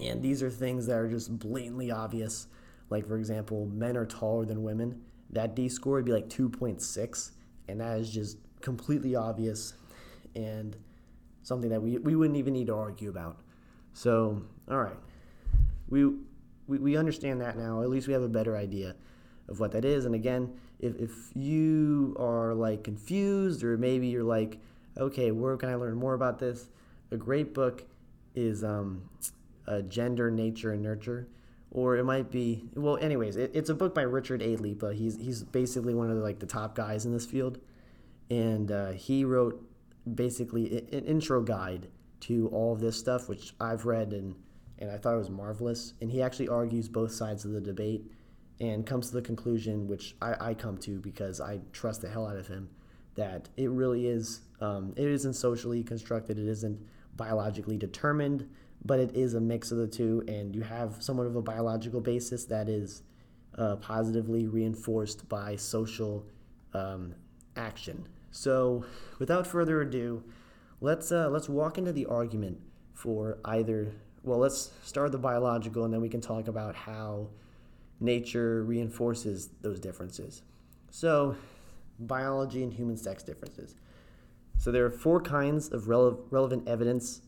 And 0.03 0.23
these 0.23 0.43
are 0.43 0.51
things 0.51 0.87
that 0.87 0.97
are 0.97 1.09
just 1.09 1.39
blatantly 1.39 1.91
obvious. 1.91 2.47
Like, 2.91 3.07
for 3.07 3.19
example, 3.19 3.67
men 3.67 3.97
are 3.97 4.07
taller 4.07 4.45
than 4.45 4.63
women. 4.63 5.03
That 5.31 5.55
D 5.55 5.69
score 5.69 5.95
would 5.95 6.05
be 6.05 6.13
like 6.13 6.29
2.6, 6.29 7.31
and 7.69 7.81
that 7.81 7.99
is 7.99 8.11
just 8.11 8.39
completely 8.61 9.15
obvious. 9.15 9.75
And 10.35 10.77
something 11.43 11.71
that 11.71 11.83
we, 11.83 11.99
we 11.99 12.15
wouldn't 12.15 12.39
even 12.39 12.53
need 12.53 12.69
to 12.69 12.75
argue 12.75 13.09
about. 13.09 13.39
So, 13.93 14.43
all 14.71 14.79
right, 14.79 14.97
we, 15.89 16.05
we, 16.67 16.79
we 16.79 16.97
understand 16.97 17.41
that 17.41 17.57
now. 17.57 17.83
At 17.83 17.89
least 17.89 18.07
we 18.07 18.13
have 18.13 18.23
a 18.23 18.29
better 18.29 18.57
idea 18.57 18.95
of 19.49 19.59
what 19.59 19.73
that 19.73 19.85
is. 19.85 20.05
And 20.05 20.15
again, 20.15 20.53
if, 20.79 20.95
if 20.97 21.11
you 21.35 22.15
are 22.19 22.55
like 22.55 22.85
confused 22.85 23.65
or 23.65 23.77
maybe 23.77 24.07
you're 24.07 24.23
like, 24.23 24.61
okay, 24.99 25.31
where 25.31 25.57
can 25.57 25.69
I 25.69 25.75
learn 25.75 25.97
more 25.97 26.15
about 26.15 26.39
this? 26.39 26.69
A 27.11 27.17
great 27.17 27.55
book 27.55 27.85
is 28.35 28.63
um, 28.63 29.09
Gender, 29.89 30.31
Nature, 30.31 30.73
and 30.73 30.83
Nurture. 30.83 31.29
Or 31.71 31.97
it 31.97 32.05
might 32.05 32.31
be 32.31 32.65
well. 32.75 32.97
Anyways, 32.97 33.37
it, 33.37 33.51
it's 33.53 33.69
a 33.69 33.75
book 33.75 33.95
by 33.95 34.01
Richard 34.01 34.41
A. 34.41 34.57
Lippa. 34.57 34.95
He's 34.95 35.19
he's 35.19 35.43
basically 35.43 35.93
one 35.95 36.09
of 36.09 36.17
the, 36.17 36.23
like 36.23 36.39
the 36.39 36.47
top 36.47 36.75
guys 36.75 37.05
in 37.05 37.13
this 37.13 37.27
field, 37.27 37.59
and 38.31 38.73
uh, 38.73 38.93
he 38.93 39.23
wrote 39.23 39.63
basically 40.15 40.79
an 40.93 41.05
intro 41.05 41.43
guide 41.43 41.89
to 42.21 42.49
all 42.55 42.73
of 42.73 42.81
this 42.81 42.99
stuff, 42.99 43.29
which 43.29 43.55
I've 43.61 43.85
read 43.85 44.15
and 44.15 44.35
and 44.79 44.91
I 44.91 44.97
thought 44.97 45.15
it 45.15 45.19
was 45.19 45.31
marvelous. 45.31 45.95
And 46.01 46.11
he 46.11 46.23
actually 46.23 46.49
argues 46.49 46.89
both 46.89 47.13
sides 47.13 47.45
of 47.45 47.53
the 47.53 47.61
debate 47.61 48.11
and 48.61 48.87
comes 48.87 49.09
to 49.09 49.15
the 49.15 49.23
conclusion, 49.23 49.87
which 49.87 50.17
I, 50.23 50.37
I 50.41 50.55
come 50.55 50.79
to 50.79 51.01
because 51.01 51.41
I 51.41 51.61
trust 51.73 52.03
the 52.03 52.09
hell 52.09 52.27
out 52.27 52.37
of 52.37 52.47
him, 52.47 52.71
that 53.19 53.49
it 53.57 53.69
really 53.69 54.07
is, 54.07 54.43
um, 54.61 54.95
it 54.97 55.09
isn't 55.09 55.35
socially 55.35 55.83
constructed, 55.83 56.39
it 56.39 56.47
isn't 56.47 56.81
biologically 57.17 57.77
determined, 57.77 58.49
but 58.85 59.01
it 59.01 59.15
is 59.15 59.35
a 59.35 59.41
mix 59.41 59.73
of 59.73 59.79
the 59.79 59.89
two, 59.89 60.23
and 60.29 60.55
you 60.55 60.63
have 60.63 61.03
somewhat 61.03 61.27
of 61.27 61.35
a 61.35 61.43
biological 61.43 62.01
basis 62.01 62.45
that 62.45 62.69
is 62.69 63.03
uh, 63.59 63.75
positively 63.77 64.47
reinforced 64.47 65.29
by 65.29 65.57
social 65.57 66.25
um, 66.75 67.13
action. 67.57 68.07
So, 68.31 68.85
without 69.19 69.49
further 69.49 69.81
ado, 69.81 70.23
let's 70.81 71.11
uh, 71.11 71.29
let's 71.29 71.49
walk 71.49 71.77
into 71.77 71.93
the 71.93 72.07
argument 72.07 72.59
for 72.95 73.39
either. 73.45 73.93
Well, 74.23 74.39
let's 74.39 74.71
start 74.85 75.11
the 75.11 75.19
biological, 75.19 75.85
and 75.85 75.93
then 75.93 76.01
we 76.01 76.09
can 76.09 76.21
talk 76.21 76.47
about 76.47 76.77
how 76.77 77.31
nature 77.99 78.63
reinforces 78.63 79.49
those 79.61 79.81
differences. 79.81 80.43
So, 80.91 81.35
biology 81.99 82.63
and 82.63 82.73
human 82.73 82.97
sex 82.97 83.23
differences. 83.23 83.75
So, 84.57 84.73
there 84.73 84.85
are 84.85 84.91
four 84.91 85.21
kinds 85.21 85.69
of 85.69 85.85
rele- 85.85 86.19
relevant 86.31 86.69
evidence 86.69 87.23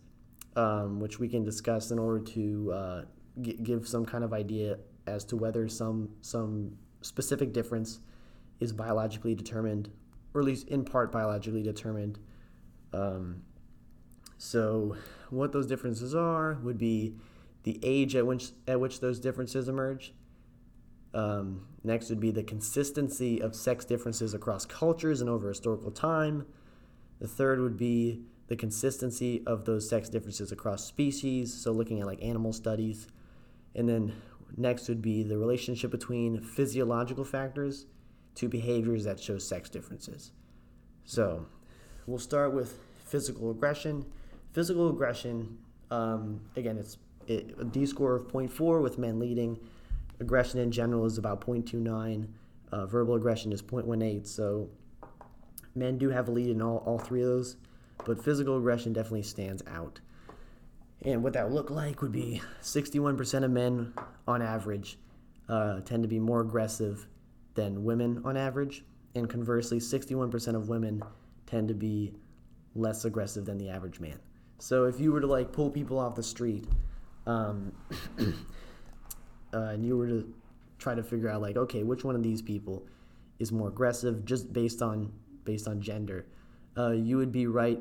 um, 0.57 1.01
which 1.01 1.19
we 1.19 1.29
can 1.29 1.45
discuss 1.45 1.91
in 1.91 1.99
order 1.99 2.21
to 2.33 2.73
uh, 2.73 3.05
g- 3.41 3.59
give 3.63 3.87
some 3.87 4.05
kind 4.05 4.25
of 4.25 4.33
idea 4.33 4.79
as 5.07 5.25
to 5.25 5.37
whether 5.37 5.69
some 5.69 6.11
some 6.21 6.77
specific 7.03 7.53
difference 7.53 8.01
is 8.59 8.73
biologically 8.73 9.35
determined, 9.35 9.91
or 10.35 10.41
at 10.41 10.47
least 10.47 10.69
in 10.69 10.85
part 10.85 11.13
biologically 11.13 11.63
determined. 11.63 12.19
Um, 12.93 13.43
so, 14.39 14.97
what 15.31 15.53
those 15.53 15.67
differences 15.67 16.15
are 16.15 16.59
would 16.63 16.79
be 16.79 17.15
the 17.63 17.79
age 17.83 18.17
at 18.17 18.27
which 18.27 18.51
at 18.67 18.81
which 18.81 19.01
those 19.01 19.21
differences 19.21 19.69
emerge. 19.69 20.13
Um, 21.13 21.67
next 21.83 22.11
would 22.11 22.21
be 22.21 22.31
the 22.31 22.43
consistency 22.43 23.41
of 23.41 23.55
sex 23.55 23.85
differences 23.85 24.35
across 24.35 24.67
cultures 24.67 25.21
and 25.21 25.31
over 25.31 25.49
historical 25.49 25.91
time. 25.91 26.47
The 27.21 27.29
third 27.29 27.61
would 27.61 27.77
be 27.77 28.23
the 28.49 28.57
consistency 28.57 29.43
of 29.47 29.65
those 29.65 29.89
sex 29.89 30.09
differences 30.09 30.51
across 30.51 30.85
species, 30.85 31.55
so 31.55 31.71
looking 31.73 32.01
at 32.01 32.07
like 32.07 32.23
animal 32.23 32.53
studies. 32.53 33.07
And 33.75 33.89
then 33.89 34.15
next 34.57 34.89
would 34.89 35.01
be 35.01 35.23
the 35.23 35.39
relationship 35.39 35.91
between 35.91 36.41
physiological 36.41 37.25
factors 37.25 37.87
to 38.35 38.49
behaviors 38.49 39.05
that 39.05 39.21
show 39.21 39.39
sex 39.39 39.69
differences. 39.69 40.33
So 41.05 41.47
we'll 42.07 42.19
start 42.19 42.53
with 42.53 42.79
physical 43.07 43.51
aggression. 43.51 44.05
Physical 44.53 44.91
aggression, 44.91 45.59
um, 45.91 46.41
again, 46.57 46.77
it's 46.77 46.99
it, 47.27 47.55
a 47.59 47.65
D 47.65 47.87
score 47.87 48.17
of 48.17 48.29
0.4 48.29 48.83
with 48.83 48.99
men 48.99 49.19
leading. 49.21 49.59
Aggression 50.21 50.61
in 50.61 50.71
general 50.71 51.05
is 51.07 51.19
about 51.19 51.41
0.29. 51.41 52.29
Uh, 52.73 52.87
verbal 52.87 53.15
aggression 53.15 53.53
is 53.53 53.63
0.18. 53.63 54.27
So 54.27 54.69
men 55.75 55.99
do 55.99 56.11
have 56.11 56.29
a 56.29 56.31
lead 56.31 56.49
in 56.49 56.63
all, 56.63 56.79
all 56.87 56.99
three 56.99 57.23
of 57.23 57.29
those, 57.29 57.57
but 58.05 58.23
physical 58.23 58.59
aggression 58.59 58.93
definitely 58.93 59.23
stands 59.23 59.63
out. 59.67 60.01
And 61.03 61.23
what 61.23 61.33
that 61.33 61.47
would 61.47 61.55
look 61.55 61.71
like 61.71 62.03
would 62.03 62.13
be 62.13 62.43
61% 62.63 63.45
of 63.45 63.51
men 63.51 63.93
on 64.29 64.43
average 64.43 64.99
uh, 65.49 65.81
tend 65.81 66.03
to 66.03 66.09
be 66.09 66.19
more 66.19 66.41
aggressive 66.41 67.07
than 67.55 67.85
women 67.85 68.21
on 68.25 68.37
average. 68.37 68.85
And 69.15 69.29
conversely, 69.29 69.79
61% 69.79 70.55
of 70.55 70.69
women 70.69 71.03
tend 71.47 71.69
to 71.69 71.75
be 71.75 72.15
less 72.75 73.05
aggressive 73.05 73.45
than 73.45 73.59
the 73.59 73.69
average 73.69 73.99
man. 73.99 74.19
So 74.59 74.85
if 74.85 75.01
you 75.01 75.11
were 75.11 75.21
to 75.21 75.27
like 75.27 75.53
pull 75.53 75.71
people 75.71 75.99
off 75.99 76.15
the 76.15 76.23
street 76.23 76.67
um, 77.27 77.73
uh, 79.55 79.71
and 79.73 79.85
you 79.85 79.97
were 79.97 80.07
to 80.07 80.35
try 80.79 80.95
to 80.95 81.03
figure 81.03 81.29
out 81.29 81.43
like, 81.43 81.57
okay, 81.57 81.83
which 81.83 82.05
one 82.05 82.15
of 82.15 82.23
these 82.23 82.43
people 82.43 82.87
is 83.39 83.53
more 83.53 83.69
aggressive 83.69 84.25
just 84.25 84.53
based 84.53 84.83
on 84.83 85.13
based 85.45 85.67
on 85.67 85.81
gender, 85.81 86.27
uh, 86.77 86.91
you 86.91 87.17
would 87.17 87.33
be 87.33 87.47
right 87.47 87.81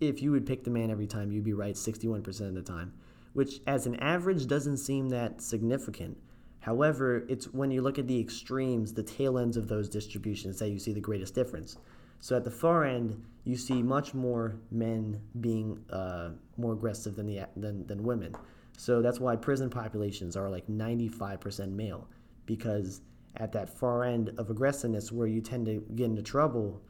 if 0.00 0.22
you 0.22 0.32
would 0.32 0.46
pick 0.46 0.64
the 0.64 0.70
man 0.70 0.90
every 0.90 1.06
time, 1.06 1.30
you'd 1.30 1.44
be 1.44 1.52
right 1.52 1.74
61% 1.74 2.40
of 2.40 2.54
the 2.54 2.62
time, 2.62 2.92
which 3.34 3.60
as 3.66 3.86
an 3.86 3.96
average 3.96 4.46
doesn't 4.46 4.78
seem 4.78 5.10
that 5.10 5.42
significant. 5.42 6.16
However, 6.60 7.24
it's 7.28 7.46
when 7.52 7.70
you 7.70 7.82
look 7.82 7.98
at 7.98 8.06
the 8.06 8.18
extremes, 8.18 8.92
the 8.92 9.02
tail 9.02 9.38
ends 9.38 9.56
of 9.56 9.68
those 9.68 9.88
distributions, 9.88 10.58
that 10.58 10.70
you 10.70 10.78
see 10.78 10.92
the 10.92 11.00
greatest 11.00 11.34
difference. 11.34 11.76
So 12.20 12.36
at 12.36 12.44
the 12.44 12.50
far 12.50 12.84
end, 12.84 13.22
you 13.44 13.56
see 13.56 13.82
much 13.82 14.12
more 14.12 14.56
men 14.70 15.20
being 15.40 15.82
uh, 15.90 16.30
more 16.58 16.74
aggressive 16.74 17.16
than, 17.16 17.26
the, 17.26 17.46
than, 17.56 17.86
than 17.86 18.02
women. 18.02 18.34
So 18.80 19.02
that's 19.02 19.20
why 19.20 19.36
prison 19.36 19.68
populations 19.68 20.38
are 20.38 20.48
like 20.48 20.66
95% 20.66 21.70
male, 21.70 22.08
because 22.46 23.02
at 23.36 23.52
that 23.52 23.68
far 23.68 24.04
end 24.04 24.32
of 24.38 24.48
aggressiveness 24.48 25.12
where 25.12 25.26
you 25.26 25.42
tend 25.42 25.66
to 25.66 25.84
get 25.94 26.06
into 26.06 26.22
trouble, 26.22 26.80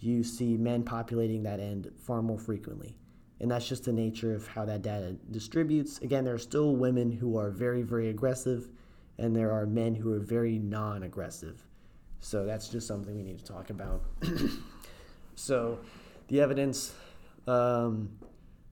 you 0.00 0.24
see 0.24 0.56
men 0.56 0.82
populating 0.82 1.42
that 1.42 1.60
end 1.60 1.90
far 1.98 2.22
more 2.22 2.38
frequently. 2.38 2.96
And 3.40 3.50
that's 3.50 3.68
just 3.68 3.84
the 3.84 3.92
nature 3.92 4.34
of 4.34 4.48
how 4.48 4.64
that 4.64 4.80
data 4.80 5.16
distributes. 5.30 5.98
Again, 5.98 6.24
there 6.24 6.32
are 6.32 6.38
still 6.38 6.76
women 6.76 7.12
who 7.12 7.36
are 7.36 7.50
very, 7.50 7.82
very 7.82 8.08
aggressive, 8.08 8.70
and 9.18 9.36
there 9.36 9.52
are 9.52 9.66
men 9.66 9.94
who 9.94 10.10
are 10.14 10.20
very 10.20 10.58
non 10.58 11.02
aggressive. 11.02 11.62
So 12.20 12.46
that's 12.46 12.70
just 12.70 12.86
something 12.86 13.14
we 13.14 13.22
need 13.22 13.38
to 13.38 13.44
talk 13.44 13.68
about. 13.68 14.00
so 15.34 15.78
the 16.28 16.40
evidence 16.40 16.94
um, 17.46 18.08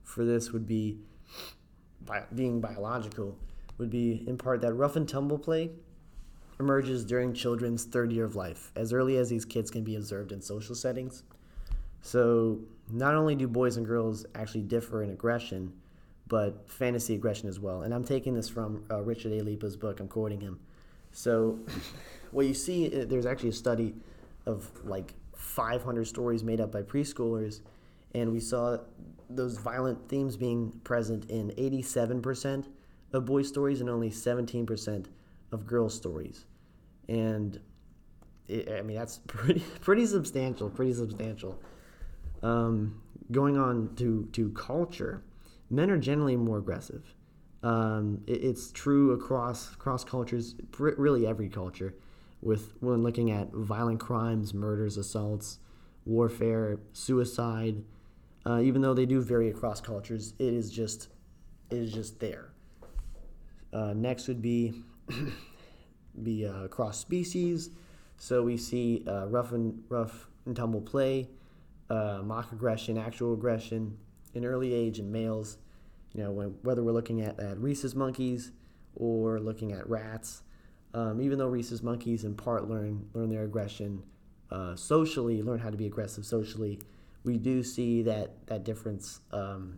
for 0.01 0.25
this 0.25 0.51
would 0.51 0.65
be 0.65 0.97
bi- 2.07 2.25
being 2.33 2.59
biological, 2.59 3.37
would 3.77 3.91
be 3.91 4.23
in 4.27 4.37
part 4.37 4.61
that 4.61 4.73
rough 4.73 4.95
and 4.95 5.07
tumble 5.07 5.37
play 5.37 5.69
emerges 6.59 7.05
during 7.05 7.33
children's 7.33 7.83
third 7.83 8.11
year 8.11 8.25
of 8.25 8.35
life, 8.35 8.71
as 8.75 8.91
early 8.91 9.17
as 9.17 9.29
these 9.29 9.45
kids 9.45 9.69
can 9.69 9.83
be 9.83 9.95
observed 9.95 10.31
in 10.31 10.41
social 10.41 10.73
settings. 10.73 11.23
So, 12.01 12.59
not 12.89 13.15
only 13.15 13.35
do 13.35 13.47
boys 13.47 13.77
and 13.77 13.85
girls 13.85 14.25
actually 14.33 14.61
differ 14.61 15.03
in 15.03 15.09
aggression, 15.09 15.73
but 16.27 16.69
fantasy 16.69 17.15
aggression 17.15 17.47
as 17.49 17.59
well. 17.59 17.83
And 17.83 17.93
I'm 17.93 18.03
taking 18.03 18.33
this 18.33 18.49
from 18.49 18.83
uh, 18.89 19.01
Richard 19.01 19.33
A. 19.33 19.41
Lippa's 19.41 19.75
book, 19.75 19.99
I'm 19.99 20.07
quoting 20.07 20.41
him. 20.41 20.59
So, 21.11 21.59
what 22.31 22.45
you 22.45 22.53
see, 22.53 22.87
uh, 22.87 23.05
there's 23.05 23.25
actually 23.25 23.49
a 23.49 23.53
study 23.53 23.93
of 24.45 24.69
like 24.83 25.13
500 25.35 26.07
stories 26.07 26.43
made 26.43 26.61
up 26.61 26.71
by 26.71 26.81
preschoolers, 26.81 27.61
and 28.13 28.31
we 28.31 28.39
saw 28.39 28.77
those 29.29 29.57
violent 29.57 30.07
themes 30.09 30.37
being 30.37 30.71
present 30.83 31.29
in 31.29 31.49
87% 31.51 32.65
of 33.13 33.25
boys' 33.25 33.47
stories 33.47 33.81
and 33.81 33.89
only 33.89 34.09
17% 34.09 35.05
of 35.51 35.65
girl 35.65 35.89
stories, 35.89 36.45
and 37.07 37.59
it, 38.47 38.69
I 38.69 38.81
mean 38.81 38.97
that's 38.97 39.19
pretty 39.27 39.63
pretty 39.81 40.05
substantial, 40.05 40.69
pretty 40.69 40.93
substantial. 40.93 41.59
Um, 42.43 43.01
going 43.31 43.57
on 43.57 43.95
to 43.95 44.27
to 44.33 44.49
culture, 44.51 45.23
men 45.69 45.89
are 45.89 45.97
generally 45.97 46.35
more 46.35 46.57
aggressive. 46.57 47.13
Um, 47.63 48.21
it, 48.27 48.43
it's 48.43 48.71
true 48.71 49.11
across 49.11 49.73
across 49.73 50.03
cultures, 50.03 50.55
really 50.77 51.25
every 51.25 51.49
culture. 51.49 51.95
With 52.41 52.73
when 52.81 53.01
looking 53.01 53.31
at 53.31 53.51
violent 53.51 53.99
crimes, 53.99 54.53
murders, 54.53 54.97
assaults, 54.97 55.57
warfare, 56.05 56.79
suicide, 56.93 57.83
uh, 58.47 58.61
even 58.61 58.81
though 58.81 58.93
they 58.93 59.05
do 59.05 59.21
vary 59.21 59.49
across 59.49 59.81
cultures, 59.81 60.33
it 60.39 60.53
is 60.53 60.71
just 60.71 61.09
it 61.69 61.77
is 61.77 61.91
just 61.91 62.19
there. 62.19 62.49
Uh, 63.73 63.93
next 63.93 64.27
would 64.29 64.41
be 64.41 64.73
be 66.23 66.45
uh, 66.45 66.67
cross 66.69 66.97
species. 66.97 67.69
So 68.17 68.43
we 68.43 68.55
see 68.55 69.03
uh, 69.05 69.27
rough 69.27 69.51
and 69.51 69.83
rough 69.89 70.29
and 70.45 70.55
tumble 70.55 70.81
play, 70.81 71.29
uh, 71.89 72.21
mock 72.23 72.53
aggression, 72.53 72.97
actual 72.97 73.33
aggression 73.33 73.97
in 74.33 74.45
early 74.45 74.73
age 74.73 74.97
in 74.97 75.11
males. 75.11 75.57
You 76.13 76.23
know, 76.23 76.31
when, 76.31 76.55
whether 76.61 76.83
we're 76.83 76.93
looking 76.93 77.21
at, 77.21 77.37
at 77.39 77.59
rhesus 77.59 77.95
monkeys 77.95 78.51
or 78.95 79.39
looking 79.41 79.73
at 79.73 79.87
rats, 79.89 80.41
um, 80.93 81.19
even 81.21 81.37
though 81.37 81.49
rhesus 81.49 81.83
monkeys 81.83 82.23
in 82.23 82.33
part 82.33 82.69
learn 82.69 83.09
learn 83.13 83.29
their 83.29 83.43
aggression 83.43 84.03
uh, 84.51 84.73
socially, 84.77 85.43
learn 85.43 85.59
how 85.59 85.69
to 85.69 85.77
be 85.77 85.85
aggressive 85.85 86.25
socially, 86.25 86.79
we 87.27 87.37
do 87.37 87.61
see 87.61 88.01
that 88.03 88.47
that 88.47 88.63
difference 88.63 89.19
um, 89.31 89.77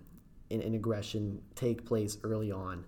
in, 0.50 0.62
in 0.62 0.76
aggression 0.76 1.42
take 1.56 1.86
place 1.86 2.18
early 2.24 2.52
on. 2.52 2.86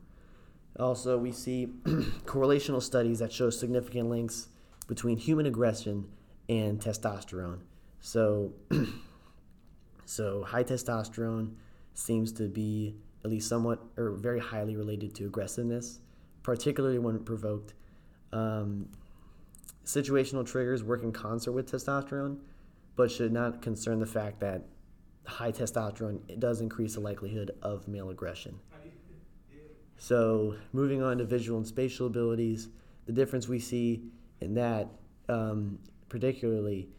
Also, 0.80 1.18
we 1.18 1.32
see 1.32 1.68
correlational 2.26 2.82
studies 2.82 3.20
that 3.20 3.34
show 3.34 3.50
significant 3.50 4.10
links 4.10 4.48
between 4.88 5.18
human 5.18 5.46
aggression 5.46 6.08
and 6.48 6.80
testosterone. 6.80 7.60
So, 8.00 8.54
so 10.06 10.44
high 10.44 10.64
testosterone 10.64 11.56
seems 11.94 12.32
to 12.34 12.48
be 12.48 12.96
at 13.24 13.30
least 13.30 13.50
somewhat 13.50 13.80
or 13.98 14.12
very 14.12 14.40
highly 14.40 14.76
related 14.76 15.14
to 15.16 15.26
aggressiveness, 15.26 16.00
particularly 16.42 17.00
when 17.00 17.20
provoked. 17.20 17.74
Um, 18.32 18.88
situational 19.86 20.46
triggers 20.46 20.84
work 20.84 21.04
in 21.04 21.12
concert 21.12 21.52
with 21.52 21.70
testosterone, 21.70 22.38
but 22.96 23.12
should 23.12 23.32
not 23.32 23.62
concern 23.62 24.00
the 24.00 24.06
fact 24.06 24.40
that 24.40 24.66
high 25.26 25.52
testosterone 25.52 26.40
does 26.40 26.62
increase 26.62 26.96
the 26.96 27.00
likelihood 27.00 27.52
of 27.62 27.88
male 27.88 28.10
aggression. 28.10 28.60
So, 29.98 30.56
moving 30.74 31.04
on 31.04 31.20
to 31.20 31.26
visual 31.26 31.60
and 31.60 31.68
spatial 31.68 32.08
abilities, 32.08 32.70
the 33.06 33.12
difference 33.14 33.48
we 33.48 33.60
see 33.60 34.02
in 34.40 34.56
that, 34.56 34.90
um, 35.30 35.78
particularly, 36.10 36.90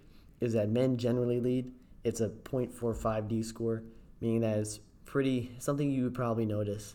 is 0.41 0.53
that 0.53 0.69
men 0.69 0.97
generally 0.97 1.41
lead. 1.41 1.73
It's 2.05 2.21
a 2.21 2.29
0.45 2.29 3.29
D 3.29 3.43
score, 3.43 3.83
meaning 4.21 4.41
that 4.43 4.59
it's 4.59 4.79
pretty 5.05 5.51
something 5.59 5.91
you 5.91 6.05
would 6.05 6.15
probably 6.15 6.47
notice. 6.47 6.95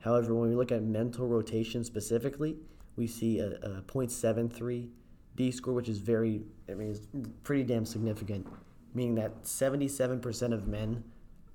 However, 0.00 0.32
when 0.32 0.48
we 0.48 0.54
look 0.54 0.70
at 0.70 0.82
mental 0.82 1.26
rotation 1.26 1.82
specifically, 1.82 2.56
we 2.96 3.06
see 3.06 3.40
a, 3.40 3.48
a 3.56 3.82
0.73 3.82 4.88
D 5.38 5.52
score, 5.52 5.72
which 5.72 5.88
is 5.88 5.98
very, 5.98 6.42
I 6.68 6.74
mean, 6.74 6.90
it's 6.90 7.06
pretty 7.44 7.62
damn 7.62 7.86
significant, 7.86 8.44
meaning 8.92 9.14
that 9.14 9.44
77% 9.44 10.52
of 10.52 10.66
men 10.66 11.04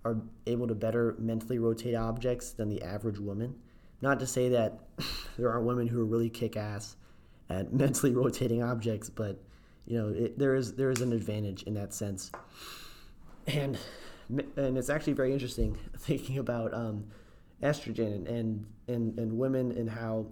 are 0.05 0.21
able 0.47 0.67
to 0.67 0.73
better 0.73 1.15
mentally 1.19 1.59
rotate 1.59 1.93
objects 1.93 2.51
than 2.51 2.69
the 2.69 2.81
average 2.81 3.19
woman. 3.19 3.53
Not 4.01 4.21
to 4.21 4.25
say 4.25 4.47
that 4.49 4.79
there 5.37 5.51
aren't 5.51 5.65
women 5.65 5.87
who 5.87 5.99
are 5.99 6.05
really 6.05 6.29
kick 6.29 6.55
ass 6.55 6.95
at 7.49 7.73
mentally 7.83 8.13
rotating 8.13 8.63
objects, 8.63 9.09
but 9.09 9.37
you 9.85 9.97
know 9.97 10.07
it, 10.07 10.39
there 10.39 10.55
is 10.55 10.75
there 10.75 10.89
is 10.89 11.01
an 11.01 11.11
advantage 11.11 11.63
in 11.63 11.73
that 11.73 11.93
sense, 11.93 12.31
and 13.47 13.77
and 14.55 14.77
it's 14.77 14.89
actually 14.89 15.11
very 15.11 15.33
interesting 15.33 15.77
thinking 15.97 16.37
about 16.37 16.73
um, 16.73 17.03
estrogen 17.61 18.29
and 18.29 18.65
and 18.87 19.19
and 19.19 19.37
women 19.37 19.73
and 19.73 19.89
how 19.89 20.27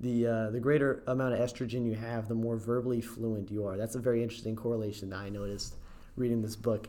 the 0.00 0.26
uh, 0.26 0.50
the 0.50 0.60
greater 0.60 1.02
amount 1.06 1.34
of 1.34 1.40
estrogen 1.40 1.86
you 1.86 1.94
have, 1.94 2.28
the 2.28 2.34
more 2.34 2.56
verbally 2.56 3.00
fluent 3.00 3.50
you 3.50 3.66
are. 3.66 3.76
That's 3.76 3.94
a 3.94 3.98
very 3.98 4.22
interesting 4.22 4.56
correlation 4.56 5.10
that 5.10 5.16
I 5.16 5.28
noticed 5.28 5.76
reading 6.16 6.42
this 6.42 6.56
book, 6.56 6.88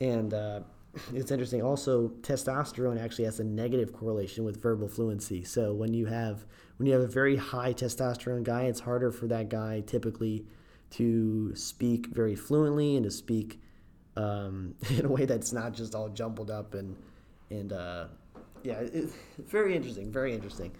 and 0.00 0.34
uh, 0.34 0.60
it's 1.14 1.30
interesting. 1.30 1.62
Also, 1.62 2.08
testosterone 2.20 3.02
actually 3.02 3.24
has 3.24 3.40
a 3.40 3.44
negative 3.44 3.92
correlation 3.92 4.44
with 4.44 4.60
verbal 4.60 4.88
fluency. 4.88 5.44
So 5.44 5.72
when 5.72 5.94
you 5.94 6.06
have 6.06 6.44
when 6.76 6.86
you 6.86 6.92
have 6.92 7.02
a 7.02 7.08
very 7.08 7.36
high 7.36 7.72
testosterone 7.72 8.42
guy, 8.42 8.64
it's 8.64 8.80
harder 8.80 9.10
for 9.10 9.26
that 9.28 9.48
guy 9.48 9.82
typically 9.86 10.46
to 10.90 11.54
speak 11.56 12.08
very 12.08 12.34
fluently 12.34 12.96
and 12.96 13.04
to 13.04 13.10
speak 13.10 13.60
um, 14.16 14.74
in 14.90 15.06
a 15.06 15.08
way 15.08 15.24
that's 15.24 15.52
not 15.52 15.72
just 15.72 15.94
all 15.94 16.10
jumbled 16.10 16.50
up 16.50 16.74
and 16.74 16.96
and 17.50 17.72
uh, 17.72 18.06
yeah, 18.62 18.78
it's 18.80 19.14
very 19.38 19.74
interesting, 19.74 20.10
very 20.10 20.32
interesting. 20.32 20.72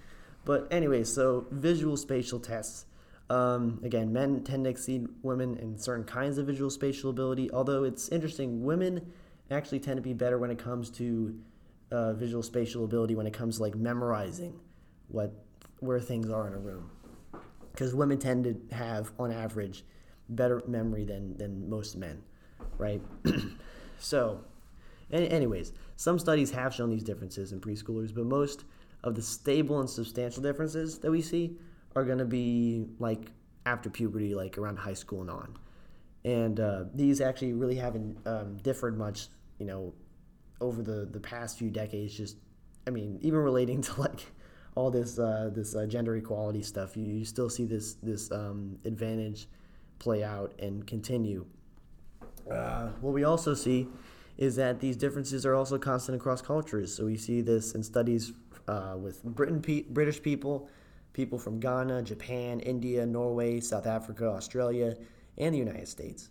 But 0.45 0.69
anyway, 0.71 1.05
so 1.05 1.47
visual 1.51 1.97
spatial 1.97 2.41
tests. 2.41 2.87
Um, 3.31 3.81
again, 3.83 4.13
men 4.13 4.43
tend 4.45 4.65
to 4.65 4.71
exceed 4.71 5.07
women 5.23 5.57
in 5.57 5.79
certain 5.79 6.05
kinds 6.05 6.39
of 6.39 6.47
visual 6.47 6.71
spatial 6.71 7.11
ability. 7.11 7.51
Although 7.51 7.85
it's 7.85 8.09
interesting, 8.09 8.65
women 8.65 9.13
actually 9.51 9.81
tend 9.81 9.97
to 9.97 10.03
be 10.03 10.13
better 10.13 10.39
when 10.39 10.51
it 10.51 10.59
comes 10.59 10.91
to 10.91 11.39
uh, 11.93 12.15
visual 12.15 12.43
spatial 12.43 12.85
ability 12.85 13.15
when 13.15 13.27
it 13.27 13.33
comes 13.33 13.57
to 13.57 13.63
like 13.63 13.75
memorizing 13.75 14.59
what 15.09 15.33
where 15.81 16.01
things 16.01 16.31
are 16.31 16.47
in 16.47 16.55
a 16.55 16.59
room 16.59 16.91
because 17.73 17.95
women 17.95 18.19
tend 18.19 18.45
to 18.45 18.75
have 18.75 19.13
on 19.19 19.31
average 19.31 19.85
better 20.31 20.63
memory 20.67 21.05
than 21.05 21.37
than 21.37 21.69
most 21.69 21.97
men 21.97 22.23
right 22.79 23.03
so 23.99 24.43
anyways 25.13 25.73
some 25.97 26.19
studies 26.19 26.51
have 26.51 26.73
shown 26.73 26.89
these 26.89 27.05
differences 27.05 27.53
in 27.53 27.61
preschoolers 27.61 28.15
but 28.15 28.25
most 28.25 28.65
of 29.05 29.15
the 29.15 29.23
stable 29.23 29.81
and 29.81 29.89
substantial 29.89 30.43
differences 30.43 30.99
that 30.99 31.11
we 31.11 31.21
see 31.21 31.57
are 31.97 32.05
going 32.05 32.19
to 32.19 32.25
be 32.25 32.87
like 32.99 33.33
after 33.67 33.91
puberty 33.91 34.35
like 34.35 34.59
around 34.59 34.79
high 34.79 34.95
school 34.95 35.21
and 35.21 35.31
on 35.31 35.57
and 36.25 36.61
uh, 36.61 36.85
these 36.95 37.21
actually 37.21 37.53
really 37.53 37.75
haven't 37.75 38.17
um, 38.27 38.57
differed 38.59 38.97
much 38.97 39.29
you 39.63 39.69
know, 39.69 39.95
over 40.61 40.83
the 40.83 41.09
the 41.09 41.21
past 41.21 41.57
few 41.57 41.71
decades, 41.71 42.17
just 42.17 42.37
I 42.85 42.91
mean, 42.91 43.21
even 43.23 43.39
relating 43.39 43.81
to 43.83 44.01
like 44.01 44.33
all 44.75 44.91
this 44.91 45.17
uh, 45.19 45.51
this 45.55 45.77
uh, 45.77 45.87
gender 45.87 46.17
equality 46.17 46.63
stuff, 46.63 46.97
you, 46.97 47.05
you 47.05 47.25
still 47.25 47.49
see 47.49 47.65
this 47.65 47.95
this 48.03 48.33
um, 48.33 48.79
advantage 48.85 49.47
play 50.01 50.25
out 50.25 50.53
and 50.59 50.85
continue. 50.85 51.47
Uh, 52.51 52.89
what 53.01 53.15
we 53.15 53.23
also 53.23 53.55
see 53.55 53.87
is 54.37 54.57
that 54.57 54.81
these 54.81 54.97
differences 54.97 55.47
are 55.47 55.55
also 55.55 55.79
constant 55.79 56.17
across 56.17 56.43
cultures. 56.43 56.93
So 56.93 57.05
we 57.05 57.17
see 57.17 57.41
this 57.41 57.77
in 57.77 57.85
studies 57.85 58.33
uh, 58.69 58.97
with 58.99 59.23
Britain, 59.23 59.61
pe- 59.61 59.83
British 59.83 60.23
people, 60.23 60.69
people 61.13 61.39
from 61.39 61.61
Ghana, 61.61 62.03
Japan, 62.03 62.61
India, 62.61 63.05
Norway, 63.07 63.61
South 63.61 63.87
Africa, 63.87 64.27
Australia, 64.27 64.97
and 65.39 65.55
the 65.55 65.59
United 65.59 65.89
States. 65.89 66.31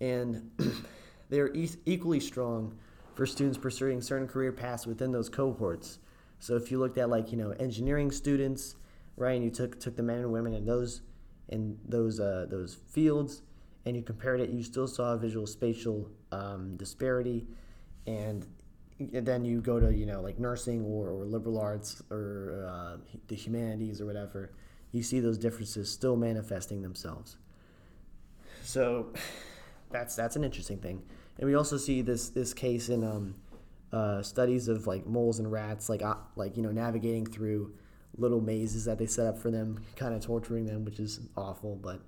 And 0.00 0.50
they're 1.28 1.54
e- 1.54 1.70
equally 1.84 2.20
strong 2.20 2.76
for 3.14 3.26
students 3.26 3.58
pursuing 3.58 4.00
certain 4.00 4.28
career 4.28 4.52
paths 4.52 4.86
within 4.86 5.10
those 5.10 5.28
cohorts. 5.28 5.98
So 6.38 6.54
if 6.56 6.70
you 6.70 6.78
looked 6.78 6.98
at 6.98 7.08
like 7.08 7.32
you 7.32 7.38
know 7.38 7.50
engineering 7.52 8.10
students, 8.10 8.76
right, 9.16 9.34
and 9.34 9.44
you 9.44 9.50
took 9.50 9.80
took 9.80 9.96
the 9.96 10.02
men 10.02 10.18
and 10.18 10.32
women 10.32 10.52
in 10.54 10.66
those 10.66 11.00
in 11.48 11.78
those 11.88 12.20
uh, 12.20 12.46
those 12.48 12.74
fields, 12.74 13.42
and 13.86 13.96
you 13.96 14.02
compared 14.02 14.40
it, 14.40 14.50
you 14.50 14.62
still 14.62 14.86
saw 14.86 15.14
a 15.14 15.18
visual 15.18 15.46
spatial 15.46 16.10
um, 16.30 16.76
disparity, 16.76 17.46
and 18.06 18.46
then 18.98 19.44
you 19.44 19.60
go 19.60 19.78
to 19.78 19.94
you 19.94 20.06
know 20.06 20.20
like 20.20 20.38
nursing 20.38 20.84
or, 20.84 21.10
or 21.10 21.24
liberal 21.24 21.58
arts 21.58 22.02
or 22.10 22.66
uh, 22.68 22.96
the 23.28 23.34
humanities 23.34 24.00
or 24.00 24.06
whatever, 24.06 24.52
you 24.92 25.02
see 25.02 25.20
those 25.20 25.38
differences 25.38 25.90
still 25.90 26.16
manifesting 26.16 26.82
themselves. 26.82 27.36
So 28.62 29.12
that's 29.90 30.16
that's 30.16 30.36
an 30.36 30.44
interesting 30.44 30.78
thing. 30.78 31.02
And 31.38 31.48
we 31.48 31.54
also 31.54 31.76
see 31.76 32.02
this 32.02 32.30
this 32.30 32.54
case 32.54 32.88
in 32.88 33.04
um, 33.04 33.34
uh, 33.92 34.22
studies 34.22 34.68
of 34.68 34.86
like 34.86 35.06
moles 35.06 35.38
and 35.38 35.50
rats, 35.50 35.88
like 35.88 36.02
uh, 36.02 36.14
like 36.34 36.56
you 36.56 36.62
know 36.62 36.72
navigating 36.72 37.26
through 37.26 37.74
little 38.18 38.40
mazes 38.40 38.86
that 38.86 38.98
they 38.98 39.06
set 39.06 39.26
up 39.26 39.38
for 39.38 39.50
them, 39.50 39.84
kind 39.96 40.14
of 40.14 40.22
torturing 40.22 40.66
them, 40.66 40.84
which 40.84 40.98
is 40.98 41.20
awful. 41.36 41.76
But 41.76 42.00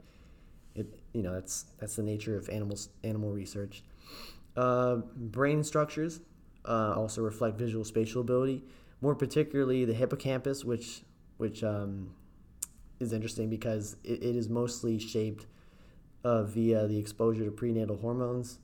it 0.74 0.86
you 1.12 1.22
know 1.22 1.32
that's 1.32 1.66
that's 1.78 1.96
the 1.96 2.02
nature 2.02 2.36
of 2.36 2.48
animals 2.48 2.88
animal 3.04 3.32
research. 3.32 3.82
Uh, 4.56 4.96
brain 5.16 5.62
structures 5.62 6.20
uh, 6.68 6.92
also 6.94 7.22
reflect 7.22 7.58
visual 7.58 7.84
spatial 7.84 8.20
ability, 8.20 8.62
more 9.00 9.14
particularly 9.14 9.84
the 9.84 9.94
hippocampus, 9.94 10.64
which 10.64 11.02
which 11.38 11.64
um, 11.64 12.10
is 13.00 13.12
interesting 13.12 13.48
because 13.48 13.96
it, 14.04 14.22
it 14.22 14.36
is 14.36 14.48
mostly 14.48 14.98
shaped 14.98 15.46
uh, 16.24 16.42
via 16.42 16.86
the 16.86 16.98
exposure 16.98 17.44
to 17.44 17.50
prenatal 17.50 17.96
hormones, 17.96 18.58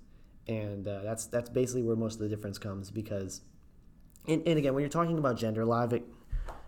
and 0.46 0.86
uh, 0.86 1.00
that's 1.02 1.26
that's 1.26 1.48
basically 1.48 1.82
where 1.82 1.96
most 1.96 2.14
of 2.14 2.20
the 2.20 2.28
difference 2.28 2.58
comes. 2.58 2.90
Because, 2.90 3.40
and, 4.28 4.42
and 4.46 4.58
again, 4.58 4.74
when 4.74 4.82
you're 4.82 4.90
talking 4.90 5.18
about 5.18 5.38
gender, 5.38 5.62
a 5.62 5.66
lot 5.66 5.84
of 5.84 5.92
it 5.94 6.04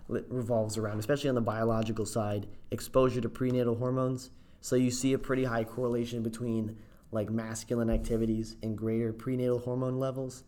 revolves 0.09 0.79
around, 0.79 0.99
especially 0.99 1.29
on 1.29 1.35
the 1.35 1.41
biological 1.41 2.07
side, 2.07 2.47
exposure 2.71 3.21
to 3.21 3.29
prenatal 3.29 3.75
hormones. 3.75 4.31
So 4.61 4.75
you 4.77 4.91
see 4.91 5.13
a 5.13 5.19
pretty 5.19 5.45
high 5.45 5.65
correlation 5.65 6.23
between 6.23 6.77
like 7.13 7.31
masculine 7.31 7.91
activities 7.91 8.57
and 8.63 8.77
greater 8.77 9.13
prenatal 9.13 9.59
hormone 9.59 9.99
levels 9.99 10.45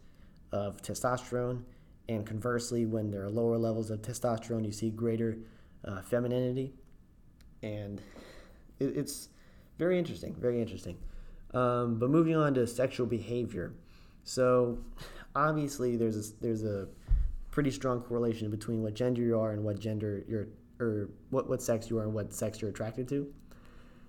of 0.53 0.83
testosterone, 0.83 1.63
and 2.09 2.27
conversely, 2.27 2.87
when 2.87 3.11
there 3.11 3.25
are 3.25 3.31
lower 3.31 3.59
levels 3.59 3.91
of 3.91 4.01
testosterone, 4.03 4.65
you 4.65 4.73
see 4.73 4.91
greater 4.91 5.39
uh, 5.85 6.01
femininity, 6.03 6.73
and 7.63 8.01
it, 8.81 8.97
it's 8.97 9.29
very 9.79 9.99
interesting, 9.99 10.35
very 10.39 10.61
interesting. 10.61 10.97
Um, 11.55 11.99
but 11.99 12.11
moving 12.11 12.37
on 12.37 12.55
to 12.55 12.67
sexual 12.67 13.07
behavior. 13.07 13.73
So 14.25 14.79
obviously 15.35 15.97
there's 15.97 16.17
a, 16.17 16.33
there's 16.43 16.65
a 16.65 16.89
pretty 17.51 17.71
strong 17.71 18.03
correlation 18.03 18.51
between 18.51 18.83
what 18.83 18.95
gender 18.95 19.23
you 19.23 19.39
are 19.39 19.53
and 19.53 19.65
what 19.65 19.79
gender 19.79 20.25
you're 20.29 20.49
or 20.81 21.09
what, 21.31 21.49
what 21.49 21.61
sex 21.61 21.91
you 21.91 21.99
are 21.99 22.05
and 22.05 22.15
what 22.15 22.33
sex 22.33 22.61
you're 22.61 22.71
attracted 22.71 23.09
to. 23.09 23.33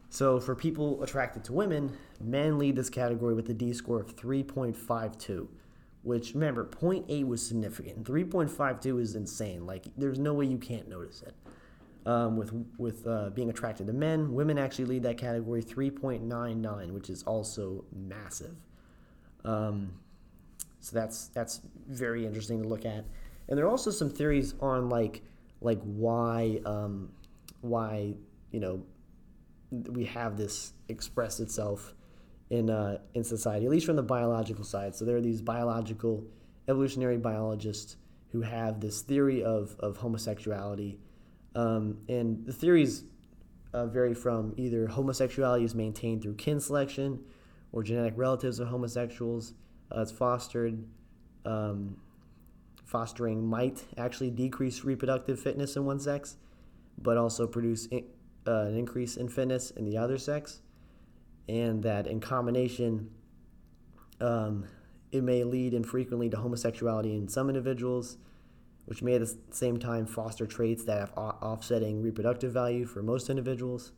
So 0.10 0.39
for 0.39 0.56
people 0.56 1.02
attracted 1.04 1.43
to 1.45 1.54
women, 1.54 1.95
men 2.21 2.60
lead 2.60 2.75
this 2.75 2.89
category 2.89 3.34
with 3.34 3.49
a 3.49 3.54
D 3.54 3.73
score 3.73 3.99
of 3.99 4.15
3.52, 4.15 5.47
which 6.03 6.33
remember 6.33 6.65
0.8 6.65 7.27
was 7.27 7.45
significant. 7.45 8.03
3.52 8.03 9.01
is 9.01 9.15
insane. 9.15 9.65
Like 9.65 9.85
there's 9.97 10.19
no 10.19 10.33
way 10.33 10.45
you 10.45 10.57
can't 10.57 10.88
notice 10.88 11.21
it 11.21 11.35
um, 12.05 12.38
with 12.38 12.53
with 12.77 13.05
uh, 13.07 13.29
being 13.31 13.49
attracted 13.49 13.88
to 13.88 13.93
men. 13.93 14.33
Women 14.33 14.57
actually 14.57 14.85
lead 14.85 15.03
that 15.03 15.17
category 15.17 15.62
3.99, 15.62 16.91
which 16.91 17.09
is 17.09 17.23
also 17.23 17.85
massive. 17.93 18.55
Um, 19.43 19.93
so 20.79 20.95
that's 20.95 21.27
that's 21.27 21.62
very 21.88 22.25
interesting 22.25 22.62
to 22.62 22.67
look 22.67 22.85
at. 22.85 23.05
And 23.47 23.57
there 23.57 23.65
are 23.65 23.69
also 23.69 23.91
some 23.91 24.09
theories 24.09 24.55
on 24.62 24.89
like 24.89 25.23
like 25.62 25.81
why 25.81 26.62
um, 26.65 27.12
why 27.62 28.13
you 28.51 28.59
know 28.59 28.83
we 29.71 30.05
have 30.05 30.38
this 30.38 30.73
express 30.88 31.39
itself 31.39 31.93
in 32.49 32.69
uh, 32.69 32.97
in 33.13 33.23
society, 33.23 33.65
at 33.65 33.71
least 33.71 33.85
from 33.85 33.95
the 33.95 34.03
biological 34.03 34.63
side. 34.63 34.95
So 34.95 35.05
there 35.05 35.17
are 35.17 35.21
these 35.21 35.41
biological 35.41 36.23
evolutionary 36.67 37.17
biologists 37.17 37.95
who 38.31 38.41
have 38.41 38.79
this 38.79 39.01
theory 39.01 39.43
of, 39.43 39.75
of 39.79 39.97
homosexuality 39.97 40.99
um, 41.55 41.97
and 42.07 42.45
the 42.45 42.53
theories 42.53 43.03
uh, 43.73 43.85
vary 43.88 44.13
from 44.13 44.53
either 44.57 44.88
homosexuality 44.88 45.65
is 45.65 45.75
maintained 45.75 46.21
through 46.21 46.35
kin 46.35 46.59
selection 46.59 47.19
or 47.71 47.83
genetic 47.83 48.13
relatives 48.15 48.59
of 48.59 48.67
homosexuals. 48.67 49.53
Uh, 49.95 50.01
it's 50.01 50.12
fostered 50.12 50.85
um, 51.45 51.97
fostering 52.85 53.45
might 53.45 53.83
actually 53.97 54.29
decrease 54.29 54.83
reproductive 54.83 55.39
fitness 55.39 55.75
in 55.75 55.85
one 55.85 55.99
sex, 55.99 56.38
but 56.97 57.17
also 57.17 57.47
produce 57.47 57.85
in, 57.88 58.03
uh, 58.47 58.65
an 58.65 58.75
increase 58.75 59.17
in 59.17 59.29
fitness 59.29 59.71
in 59.71 59.85
the 59.85 59.97
other 59.97 60.17
sex, 60.17 60.62
and 61.49 61.83
that 61.83 62.05
in 62.05 62.19
combination, 62.19 63.09
um, 64.21 64.65
it 65.12 65.23
may 65.23 65.43
lead 65.43 65.73
infrequently 65.73 66.29
to 66.29 66.38
homosexuality 66.38 67.15
in 67.15 67.27
some 67.27 67.49
individuals, 67.49 68.17
which 68.85 69.01
may 69.01 69.15
at 69.15 69.21
the 69.21 69.35
same 69.51 69.79
time 69.79 70.05
foster 70.05 70.45
traits 70.45 70.83
that 70.83 70.99
have 70.99 71.12
offsetting 71.13 72.03
reproductive 72.03 72.53
value 72.53 72.85
for 72.85 73.01
most 73.01 73.29
individuals, 73.29 73.91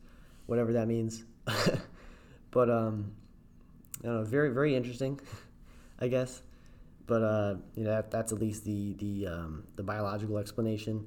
whatever 0.46 0.72
that 0.72 0.88
means. 0.88 1.24
but 2.50 2.70
um, 2.70 3.12
I 4.02 4.06
don't 4.06 4.16
know, 4.16 4.24
very 4.24 4.48
very 4.48 4.74
interesting, 4.74 5.20
I 6.00 6.08
guess. 6.08 6.42
But 7.06 7.22
uh, 7.22 7.54
you 7.74 7.84
know 7.84 7.90
that, 7.90 8.10
that's 8.10 8.32
at 8.32 8.38
least 8.38 8.64
the 8.64 8.94
the 8.94 9.26
um, 9.26 9.64
the 9.76 9.82
biological 9.82 10.38
explanation. 10.38 11.06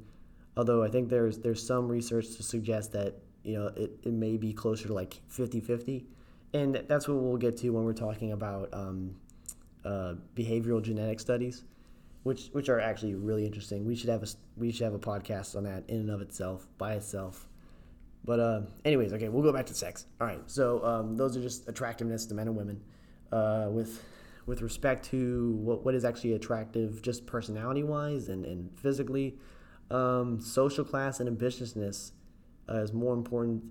Although 0.58 0.84
I 0.84 0.90
think 0.90 1.10
there's 1.10 1.40
there's 1.40 1.66
some 1.66 1.88
research 1.88 2.36
to 2.38 2.44
suggest 2.44 2.92
that 2.92 3.16
you 3.44 3.58
know 3.58 3.68
it, 3.76 3.98
it 4.04 4.14
may 4.14 4.38
be 4.38 4.54
closer 4.54 4.88
to 4.88 4.94
like 4.94 5.20
50-50. 5.32 6.06
And 6.56 6.76
that's 6.88 7.08
what 7.08 7.18
we'll 7.18 7.38
get 7.38 7.58
to 7.58 7.70
when 7.72 7.84
we're 7.84 7.94
talking 7.94 8.32
about 8.32 8.70
um, 8.74 9.16
uh, 9.84 10.14
behavioral 10.36 10.82
genetic 10.82 11.20
studies, 11.20 11.64
which 12.24 12.48
which 12.54 12.70
are 12.70 12.80
actually 12.80 13.16
really 13.16 13.46
interesting. 13.46 13.86
We 13.86 13.96
should 13.96 14.10
have 14.10 14.24
a 14.24 14.28
we 14.56 14.72
should 14.72 14.84
have 14.84 14.94
a 14.94 15.00
podcast 15.00 15.56
on 15.58 15.64
that 15.66 15.84
in 15.90 15.98
and 15.98 16.10
of 16.10 16.22
itself 16.22 16.68
by 16.78 16.94
itself. 16.94 17.48
But 18.24 18.40
uh, 18.40 18.62
anyways, 18.86 19.14
okay, 19.14 19.30
we'll 19.30 19.44
go 19.44 19.54
back 19.54 19.66
to 19.68 19.74
sex. 19.74 20.06
All 20.20 20.28
right, 20.28 20.42
so 20.48 20.84
um, 20.84 21.18
those 21.18 21.36
are 21.38 21.42
just 21.42 21.68
attractiveness 21.68 22.26
to 22.28 22.34
men 22.34 22.48
and 22.48 22.56
women. 22.56 22.82
Uh, 23.32 23.68
with 23.70 24.04
with 24.46 24.62
respect 24.62 25.06
to 25.10 25.52
what, 25.62 25.84
what 25.84 25.94
is 25.94 26.06
actually 26.06 26.34
attractive, 26.34 27.02
just 27.02 27.26
personality 27.26 27.84
wise 27.84 28.30
and, 28.30 28.46
and 28.46 28.70
physically, 28.78 29.36
um, 29.92 30.40
social 30.40 30.86
class 30.86 31.20
and 31.20 31.28
ambitiousness 31.28 32.12
uh, 32.70 32.76
is 32.76 32.94
more 32.94 33.14
important, 33.14 33.64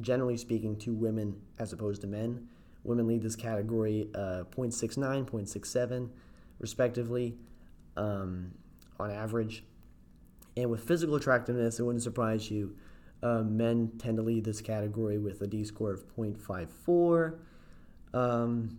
generally 0.00 0.36
speaking, 0.36 0.76
to 0.76 0.92
women 0.92 1.40
as 1.58 1.72
opposed 1.72 2.00
to 2.02 2.06
men. 2.06 2.48
Women 2.84 3.06
lead 3.06 3.22
this 3.22 3.36
category 3.36 4.08
uh, 4.14 4.44
0.69, 4.56 5.28
0.67, 5.28 6.10
respectively, 6.58 7.36
um, 7.96 8.52
on 8.98 9.10
average. 9.10 9.64
And 10.56 10.70
with 10.70 10.82
physical 10.84 11.16
attractiveness, 11.16 11.78
it 11.78 11.82
wouldn't 11.82 12.02
surprise 12.02 12.50
you, 12.50 12.76
uh, 13.22 13.42
men 13.42 13.92
tend 13.98 14.16
to 14.16 14.22
lead 14.22 14.44
this 14.44 14.60
category 14.60 15.18
with 15.18 15.40
a 15.42 15.46
D 15.46 15.64
score 15.64 15.92
of 15.92 16.04
0.54. 16.16 17.38
Um, 18.14 18.78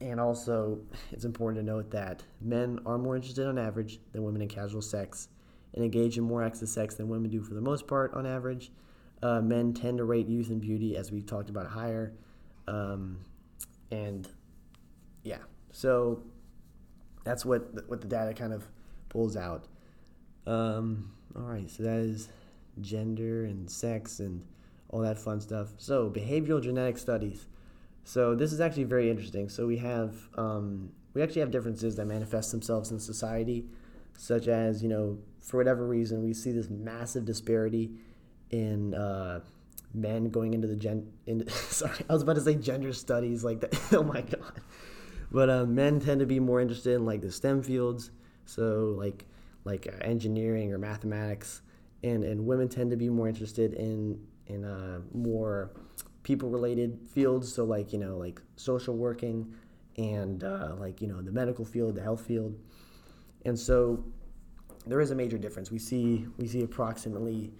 and 0.00 0.20
also, 0.20 0.80
it's 1.12 1.24
important 1.24 1.64
to 1.64 1.72
note 1.72 1.90
that 1.90 2.22
men 2.40 2.78
are 2.84 2.98
more 2.98 3.16
interested 3.16 3.46
on 3.46 3.58
average 3.58 3.98
than 4.12 4.22
women 4.22 4.42
in 4.42 4.48
casual 4.48 4.82
sex 4.82 5.28
and 5.74 5.84
engage 5.84 6.18
in 6.18 6.24
more 6.24 6.42
acts 6.42 6.62
of 6.62 6.68
sex 6.68 6.94
than 6.94 7.08
women 7.08 7.30
do 7.30 7.42
for 7.42 7.54
the 7.54 7.60
most 7.60 7.86
part 7.86 8.12
on 8.14 8.26
average. 8.26 8.70
Uh, 9.22 9.40
men 9.40 9.72
tend 9.72 9.98
to 9.98 10.04
rate 10.04 10.28
youth 10.28 10.50
and 10.50 10.60
beauty, 10.60 10.96
as 10.96 11.10
we've 11.10 11.26
talked 11.26 11.48
about, 11.48 11.66
higher. 11.66 12.12
Um, 12.68 13.18
and 13.90 14.28
yeah, 15.22 15.38
so 15.72 16.22
that's 17.24 17.44
what 17.44 17.74
the, 17.74 17.82
what 17.86 18.00
the 18.00 18.08
data 18.08 18.34
kind 18.34 18.52
of 18.52 18.64
pulls 19.08 19.36
out. 19.36 19.66
Um, 20.46 21.12
all 21.34 21.42
right, 21.42 21.70
so 21.70 21.82
that 21.82 21.96
is 21.98 22.28
gender 22.80 23.44
and 23.44 23.70
sex 23.70 24.20
and 24.20 24.44
all 24.90 25.00
that 25.00 25.18
fun 25.18 25.40
stuff. 25.40 25.70
So 25.78 26.10
behavioral 26.10 26.62
genetic 26.62 26.98
studies. 26.98 27.46
So 28.04 28.34
this 28.34 28.52
is 28.52 28.60
actually 28.60 28.84
very 28.84 29.10
interesting. 29.10 29.48
So 29.48 29.66
we 29.66 29.78
have 29.78 30.14
um, 30.36 30.90
we 31.14 31.22
actually 31.22 31.40
have 31.40 31.50
differences 31.50 31.96
that 31.96 32.06
manifest 32.06 32.52
themselves 32.52 32.90
in 32.92 33.00
society, 33.00 33.66
such 34.16 34.46
as 34.46 34.82
you 34.82 34.88
know 34.88 35.18
for 35.40 35.56
whatever 35.56 35.86
reason 35.86 36.22
we 36.22 36.32
see 36.32 36.52
this 36.52 36.68
massive 36.68 37.24
disparity 37.24 37.90
in 38.50 38.94
uh, 38.94 39.40
men 39.94 40.30
going 40.30 40.54
into 40.54 40.66
the 40.66 40.76
gen. 40.76 41.10
In, 41.26 41.48
sorry, 41.50 41.98
I 42.08 42.12
was 42.12 42.22
about 42.22 42.36
to 42.36 42.42
say 42.42 42.54
gender 42.54 42.92
studies 42.92 43.44
like 43.44 43.60
that. 43.60 43.78
oh 43.92 44.02
my 44.02 44.20
god. 44.20 44.60
But 45.30 45.50
uh, 45.50 45.64
men 45.64 46.00
tend 46.00 46.20
to 46.20 46.26
be 46.26 46.38
more 46.38 46.60
interested 46.60 46.94
in 46.94 47.04
like 47.04 47.20
the 47.20 47.32
STEM 47.32 47.62
fields, 47.62 48.10
so 48.44 48.94
like 48.96 49.26
like 49.64 49.88
uh, 49.88 50.04
engineering 50.04 50.72
or 50.72 50.78
mathematics, 50.78 51.62
and 52.02 52.24
and 52.24 52.46
women 52.46 52.68
tend 52.68 52.90
to 52.90 52.96
be 52.96 53.08
more 53.08 53.28
interested 53.28 53.74
in 53.74 54.20
in 54.46 54.64
uh, 54.64 55.00
more 55.12 55.72
people 56.22 56.48
related 56.48 56.98
fields. 57.12 57.52
So 57.52 57.64
like 57.64 57.92
you 57.92 57.98
know 57.98 58.16
like 58.16 58.40
social 58.56 58.96
working 58.96 59.52
and 59.96 60.44
uh, 60.44 60.74
like 60.78 61.00
you 61.00 61.08
know 61.08 61.20
the 61.20 61.32
medical 61.32 61.64
field, 61.64 61.96
the 61.96 62.02
health 62.02 62.24
field, 62.24 62.56
and 63.44 63.58
so 63.58 64.04
there 64.86 65.00
is 65.00 65.10
a 65.10 65.14
major 65.14 65.38
difference. 65.38 65.70
We 65.70 65.78
see 65.78 66.26
we 66.38 66.46
see 66.46 66.62
approximately 66.62 67.52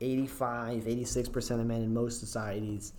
85, 0.00 0.84
86% 0.84 1.60
of 1.60 1.66
men 1.66 1.82
in 1.82 1.92
most 1.92 2.20
societies 2.20 2.92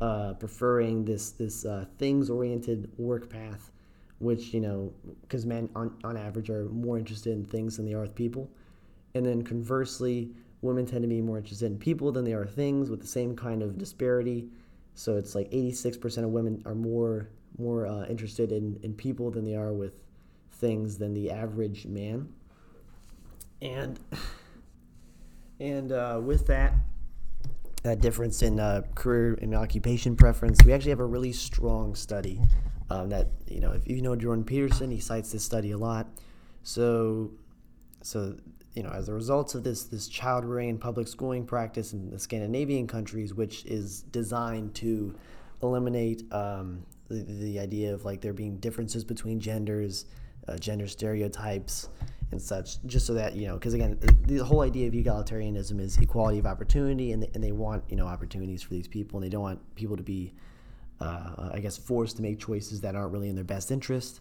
uh, 0.00 0.34
preferring 0.34 1.04
this 1.04 1.30
this 1.30 1.64
uh, 1.64 1.86
things 1.98 2.28
oriented 2.28 2.90
work 2.98 3.30
path, 3.30 3.70
which 4.18 4.52
you 4.52 4.60
know 4.60 4.92
because 5.22 5.46
men 5.46 5.68
on, 5.74 5.96
on 6.04 6.16
average 6.16 6.50
are 6.50 6.64
more 6.66 6.98
interested 6.98 7.32
in 7.32 7.44
things 7.44 7.76
than 7.76 7.86
they 7.86 7.94
are 7.94 8.02
with 8.02 8.14
people, 8.14 8.50
and 9.14 9.24
then 9.24 9.42
conversely, 9.42 10.30
women 10.60 10.84
tend 10.86 11.02
to 11.02 11.08
be 11.08 11.20
more 11.20 11.38
interested 11.38 11.66
in 11.66 11.78
people 11.78 12.12
than 12.12 12.24
they 12.24 12.34
are 12.34 12.46
things 12.46 12.90
with 12.90 13.00
the 13.00 13.06
same 13.06 13.34
kind 13.34 13.62
of 13.62 13.78
disparity. 13.78 14.48
So 14.94 15.16
it's 15.16 15.34
like 15.34 15.50
86% 15.50 16.24
of 16.24 16.30
women 16.30 16.62
are 16.64 16.74
more 16.74 17.28
more 17.58 17.86
uh, 17.86 18.06
interested 18.06 18.52
in, 18.52 18.78
in 18.82 18.92
people 18.92 19.30
than 19.30 19.44
they 19.44 19.54
are 19.54 19.72
with 19.72 19.94
things 20.52 20.98
than 20.98 21.14
the 21.14 21.30
average 21.30 21.86
man. 21.86 22.28
And 23.62 23.98
and 25.60 25.92
uh, 25.92 26.20
with 26.22 26.46
that, 26.48 26.74
that 27.82 28.00
difference 28.00 28.42
in 28.42 28.60
uh, 28.60 28.82
career 28.94 29.38
and 29.40 29.54
occupation 29.54 30.16
preference, 30.16 30.58
we 30.64 30.72
actually 30.72 30.90
have 30.90 31.00
a 31.00 31.06
really 31.06 31.32
strong 31.32 31.94
study 31.94 32.40
um, 32.90 33.08
that 33.08 33.28
you 33.46 33.60
know 33.60 33.72
if 33.72 33.88
you 33.88 34.02
know 34.02 34.14
Jordan 34.16 34.44
Peterson, 34.44 34.90
he 34.90 35.00
cites 35.00 35.32
this 35.32 35.44
study 35.44 35.72
a 35.72 35.78
lot. 35.78 36.06
So, 36.62 37.32
so 38.02 38.36
you 38.74 38.82
know, 38.82 38.90
as 38.90 39.08
a 39.08 39.14
result 39.14 39.54
of 39.54 39.64
this 39.64 39.84
this 39.84 40.08
child 40.08 40.44
rearing 40.44 40.70
and 40.70 40.80
public 40.80 41.08
schooling 41.08 41.46
practice 41.46 41.92
in 41.92 42.10
the 42.10 42.18
Scandinavian 42.18 42.86
countries, 42.86 43.34
which 43.34 43.64
is 43.64 44.02
designed 44.02 44.74
to 44.76 45.14
eliminate 45.62 46.22
um, 46.32 46.84
the, 47.08 47.22
the 47.22 47.58
idea 47.58 47.92
of 47.94 48.04
like 48.04 48.20
there 48.20 48.32
being 48.32 48.58
differences 48.58 49.04
between 49.04 49.40
genders, 49.40 50.04
uh, 50.46 50.56
gender 50.56 50.86
stereotypes, 50.86 51.88
and 52.32 52.42
such, 52.42 52.82
just 52.86 53.06
so 53.06 53.14
that 53.14 53.36
you 53.36 53.46
know, 53.46 53.54
because 53.54 53.74
again, 53.74 53.98
the, 54.26 54.38
whole 54.38 54.62
idea 54.62 54.88
of 54.88 54.94
egalitarianism 54.94 55.80
is 55.80 55.96
equality 55.98 56.38
of 56.38 56.46
opportunity, 56.46 57.12
and 57.12 57.22
they, 57.22 57.30
and 57.34 57.42
they 57.42 57.52
want 57.52 57.84
you 57.88 57.96
know 57.96 58.06
opportunities 58.06 58.62
for 58.62 58.74
these 58.74 58.88
people, 58.88 59.18
and 59.18 59.24
they 59.24 59.30
don't 59.30 59.42
want 59.42 59.74
people 59.76 59.96
to 59.96 60.02
be, 60.02 60.34
uh, 61.00 61.50
I 61.52 61.60
guess, 61.60 61.76
forced 61.76 62.16
to 62.16 62.22
make 62.22 62.40
choices 62.40 62.80
that 62.80 62.96
aren't 62.96 63.12
really 63.12 63.28
in 63.28 63.36
their 63.36 63.44
best 63.44 63.70
interest. 63.70 64.20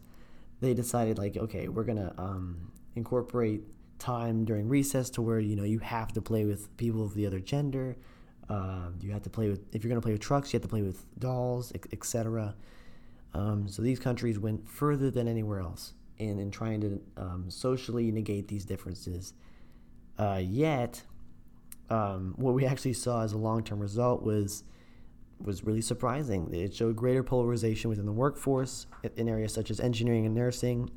They 0.61 0.73
decided 0.73 1.17
like, 1.17 1.35
okay, 1.35 1.67
we're 1.67 1.83
gonna 1.83 2.13
um, 2.17 2.71
incorporate 2.95 3.63
time 3.97 4.45
during 4.45 4.67
recess 4.67 5.09
to 5.09 5.21
where 5.21 5.39
you 5.39 5.55
know 5.55 5.63
you 5.63 5.79
have 5.79 6.13
to 6.13 6.21
play 6.21 6.45
with 6.45 6.75
people 6.77 7.03
of 7.03 7.15
the 7.15 7.25
other 7.25 7.39
gender. 7.39 7.97
Uh, 8.47 8.89
you 9.01 9.11
have 9.11 9.23
to 9.23 9.31
play 9.31 9.49
with 9.49 9.65
if 9.73 9.83
you're 9.83 9.89
gonna 9.89 9.99
play 10.01 10.11
with 10.11 10.21
trucks, 10.21 10.53
you 10.53 10.57
have 10.57 10.63
to 10.63 10.69
play 10.69 10.83
with 10.83 11.03
dolls, 11.17 11.73
etc. 11.91 12.53
Um, 13.33 13.67
so 13.67 13.81
these 13.81 13.99
countries 13.99 14.37
went 14.37 14.69
further 14.69 15.09
than 15.09 15.27
anywhere 15.27 15.59
else 15.59 15.94
in, 16.17 16.39
in 16.39 16.51
trying 16.51 16.81
to 16.81 17.01
um, 17.17 17.45
socially 17.49 18.11
negate 18.11 18.47
these 18.47 18.65
differences. 18.65 19.33
Uh, 20.17 20.41
yet, 20.41 21.03
um, 21.89 22.33
what 22.37 22.53
we 22.53 22.65
actually 22.65 22.93
saw 22.93 23.23
as 23.23 23.33
a 23.33 23.37
long 23.37 23.63
term 23.63 23.79
result 23.79 24.23
was 24.23 24.63
was 25.43 25.63
really 25.63 25.81
surprising. 25.81 26.53
It 26.53 26.73
showed 26.73 26.95
greater 26.95 27.21
polarization 27.21 27.89
within 27.89 28.05
the 28.05 28.13
workforce 28.13 28.87
in 29.17 29.27
areas 29.27 29.53
such 29.53 29.69
as 29.69 29.81
engineering 29.81 30.25
and 30.25 30.33
nursing, 30.33 30.89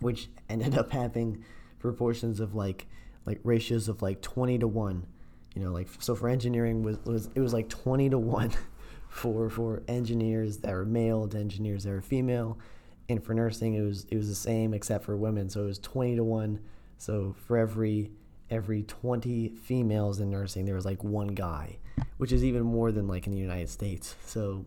which 0.00 0.28
ended 0.48 0.76
up 0.76 0.90
having 0.90 1.44
proportions 1.78 2.40
of 2.40 2.54
like 2.54 2.86
like 3.26 3.40
ratios 3.44 3.88
of 3.88 4.02
like 4.02 4.20
20 4.20 4.58
to 4.58 4.66
1 4.66 5.06
you 5.54 5.62
know 5.62 5.70
like 5.70 5.88
so 5.98 6.14
for 6.14 6.28
engineering 6.28 6.82
was, 6.82 6.96
was 7.04 7.28
it 7.34 7.40
was 7.40 7.52
like 7.52 7.68
20 7.68 8.10
to 8.10 8.18
1 8.18 8.52
for 9.08 9.50
for 9.50 9.82
engineers 9.88 10.58
that 10.58 10.72
were 10.72 10.84
male 10.84 11.28
to 11.28 11.38
engineers 11.38 11.84
that 11.84 11.90
were 11.90 12.00
female 12.00 12.58
and 13.08 13.22
for 13.22 13.34
nursing 13.34 13.74
it 13.74 13.82
was 13.82 14.04
it 14.10 14.16
was 14.16 14.28
the 14.28 14.34
same 14.34 14.74
except 14.74 15.04
for 15.04 15.16
women. 15.16 15.48
So 15.48 15.62
it 15.62 15.66
was 15.66 15.78
20 15.78 16.16
to 16.16 16.24
1 16.24 16.60
so 16.98 17.34
for 17.46 17.56
every 17.56 18.10
every 18.50 18.82
20 18.82 19.48
females 19.48 20.20
in 20.20 20.30
nursing 20.30 20.66
there 20.66 20.74
was 20.74 20.84
like 20.84 21.02
one 21.02 21.28
guy 21.28 21.78
which 22.18 22.32
is 22.32 22.44
even 22.44 22.62
more 22.62 22.92
than 22.92 23.08
like 23.08 23.26
in 23.26 23.32
the 23.32 23.38
united 23.38 23.68
states. 23.68 24.14
So 24.26 24.64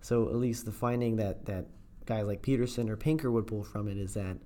so 0.00 0.28
at 0.28 0.36
least 0.36 0.64
the 0.64 0.72
finding 0.72 1.16
that 1.16 1.46
that 1.46 1.66
guys 2.06 2.26
like 2.26 2.42
peterson 2.42 2.88
or 2.88 2.96
pinker 2.96 3.30
would 3.30 3.46
pull 3.46 3.62
from 3.62 3.86
it 3.86 3.96
is 3.96 4.14
that 4.14 4.36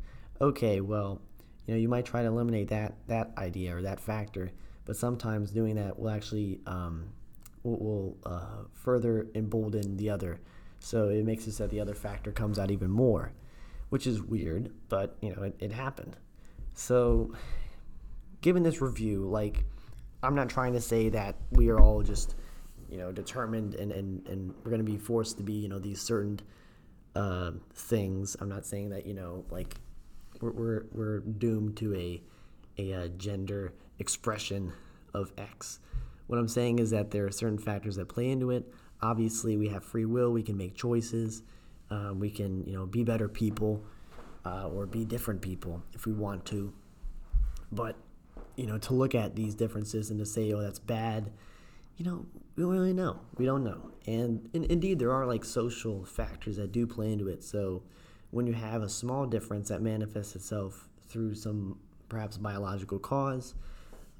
okay 0.40 0.80
well 0.80 1.22
you 1.66 1.72
know 1.72 1.80
you 1.80 1.88
might 1.88 2.04
try 2.04 2.20
to 2.20 2.28
eliminate 2.28 2.68
that 2.68 2.94
that 3.06 3.30
idea 3.38 3.74
or 3.74 3.80
that 3.80 4.00
factor 4.00 4.50
but 4.84 4.96
sometimes 4.96 5.50
doing 5.50 5.76
that 5.76 5.98
will 5.98 6.10
actually 6.10 6.60
um, 6.66 7.08
will, 7.62 7.78
will 7.78 8.18
uh, 8.26 8.64
further 8.72 9.28
embolden 9.34 9.96
the 9.96 10.10
other 10.10 10.40
so 10.84 11.08
it 11.08 11.24
makes 11.24 11.46
it 11.46 11.52
so 11.52 11.64
that 11.64 11.70
the 11.70 11.80
other 11.80 11.94
factor 11.94 12.30
comes 12.30 12.58
out 12.58 12.70
even 12.70 12.90
more, 12.90 13.32
which 13.88 14.06
is 14.06 14.20
weird, 14.20 14.70
but 14.90 15.16
you 15.22 15.34
know 15.34 15.42
it, 15.42 15.56
it 15.58 15.72
happened. 15.72 16.16
So, 16.74 17.32
given 18.42 18.62
this 18.64 18.82
review, 18.82 19.24
like, 19.24 19.64
I'm 20.22 20.34
not 20.34 20.48
trying 20.48 20.72
to 20.74 20.80
say 20.80 21.08
that 21.10 21.36
we 21.52 21.70
are 21.70 21.80
all 21.80 22.02
just, 22.02 22.34
you 22.90 22.98
know, 22.98 23.12
determined 23.12 23.74
and, 23.74 23.92
and, 23.92 24.26
and 24.26 24.54
we're 24.62 24.70
going 24.70 24.84
to 24.84 24.90
be 24.90 24.98
forced 24.98 25.38
to 25.38 25.44
be, 25.44 25.52
you 25.52 25.68
know, 25.68 25.78
these 25.78 26.00
certain 26.00 26.40
uh, 27.14 27.52
things. 27.74 28.36
I'm 28.40 28.48
not 28.48 28.66
saying 28.66 28.90
that, 28.90 29.06
you 29.06 29.14
know, 29.14 29.44
like, 29.50 29.76
we're, 30.40 30.50
we're, 30.50 30.84
we're 30.92 31.20
doomed 31.20 31.76
to 31.78 31.94
a, 31.94 32.22
a, 32.78 32.90
a 32.90 33.04
uh, 33.04 33.08
gender 33.16 33.72
expression 34.00 34.72
of 35.14 35.32
X. 35.38 35.78
What 36.26 36.38
I'm 36.38 36.48
saying 36.48 36.80
is 36.80 36.90
that 36.90 37.12
there 37.12 37.24
are 37.26 37.30
certain 37.30 37.58
factors 37.58 37.96
that 37.96 38.08
play 38.08 38.30
into 38.30 38.50
it. 38.50 38.66
Obviously, 39.04 39.58
we 39.58 39.68
have 39.68 39.84
free 39.84 40.06
will. 40.06 40.32
We 40.32 40.42
can 40.42 40.56
make 40.56 40.74
choices. 40.74 41.42
Um, 41.90 42.18
we 42.18 42.30
can, 42.30 42.64
you 42.64 42.72
know, 42.72 42.86
be 42.86 43.04
better 43.04 43.28
people 43.28 43.84
uh, 44.46 44.68
or 44.68 44.86
be 44.86 45.04
different 45.04 45.42
people 45.42 45.82
if 45.92 46.06
we 46.06 46.14
want 46.14 46.46
to. 46.46 46.72
But, 47.70 47.96
you 48.56 48.66
know, 48.66 48.78
to 48.78 48.94
look 48.94 49.14
at 49.14 49.36
these 49.36 49.54
differences 49.54 50.10
and 50.10 50.18
to 50.20 50.24
say, 50.24 50.50
oh, 50.52 50.62
that's 50.62 50.78
bad, 50.78 51.30
you 51.98 52.04
know, 52.06 52.24
we 52.56 52.62
don't 52.62 52.72
really 52.72 52.94
know. 52.94 53.20
We 53.36 53.44
don't 53.44 53.62
know. 53.62 53.90
And, 54.06 54.48
and 54.54 54.64
indeed, 54.64 54.98
there 54.98 55.12
are 55.12 55.26
like 55.26 55.44
social 55.44 56.06
factors 56.06 56.56
that 56.56 56.72
do 56.72 56.86
play 56.86 57.12
into 57.12 57.28
it. 57.28 57.44
So 57.44 57.82
when 58.30 58.46
you 58.46 58.54
have 58.54 58.82
a 58.82 58.88
small 58.88 59.26
difference 59.26 59.68
that 59.68 59.82
manifests 59.82 60.34
itself 60.34 60.88
through 61.08 61.34
some 61.34 61.78
perhaps 62.08 62.38
biological 62.38 62.98
cause, 62.98 63.54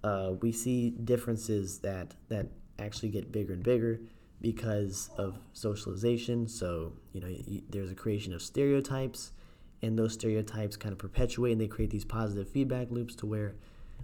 uh, 0.02 0.32
we 0.42 0.52
see 0.52 0.90
differences 0.90 1.78
that, 1.78 2.14
that 2.28 2.48
actually 2.78 3.08
get 3.08 3.32
bigger 3.32 3.54
and 3.54 3.62
bigger 3.62 4.00
because 4.44 5.08
of 5.16 5.38
socialization. 5.54 6.46
So, 6.46 6.92
you 7.14 7.20
know, 7.22 7.34
there's 7.70 7.90
a 7.90 7.94
creation 7.94 8.34
of 8.34 8.42
stereotypes 8.42 9.32
and 9.80 9.98
those 9.98 10.12
stereotypes 10.12 10.76
kind 10.76 10.92
of 10.92 10.98
perpetuate 10.98 11.52
and 11.52 11.60
they 11.60 11.66
create 11.66 11.90
these 11.90 12.04
positive 12.04 12.46
feedback 12.46 12.90
loops 12.90 13.14
to 13.16 13.26
where 13.26 13.54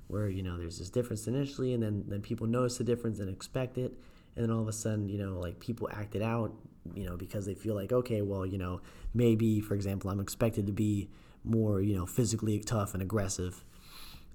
where 0.08 0.28
you 0.28 0.42
know 0.42 0.56
there's 0.58 0.78
this 0.78 0.88
difference 0.90 1.26
initially 1.26 1.74
and 1.74 1.82
then 1.82 2.04
then 2.08 2.22
people 2.22 2.46
notice 2.46 2.78
the 2.78 2.84
difference 2.84 3.18
and 3.20 3.28
expect 3.28 3.76
it 3.78 3.92
and 4.34 4.44
then 4.44 4.50
all 4.50 4.62
of 4.62 4.66
a 4.66 4.72
sudden 4.72 5.08
you 5.08 5.18
know 5.18 5.38
like 5.38 5.60
people 5.60 5.88
act 5.92 6.14
it 6.14 6.22
out 6.22 6.52
you 6.94 7.04
know 7.04 7.16
because 7.16 7.46
they 7.46 7.54
feel 7.54 7.74
like 7.74 7.92
okay 7.92 8.22
well 8.22 8.44
you 8.44 8.58
know 8.58 8.80
maybe 9.14 9.60
for 9.60 9.74
example 9.74 10.10
i'm 10.10 10.20
expected 10.20 10.66
to 10.66 10.72
be 10.72 11.08
more 11.44 11.80
you 11.80 11.94
know 11.94 12.06
physically 12.06 12.58
tough 12.60 12.92
and 12.94 13.02
aggressive 13.02 13.64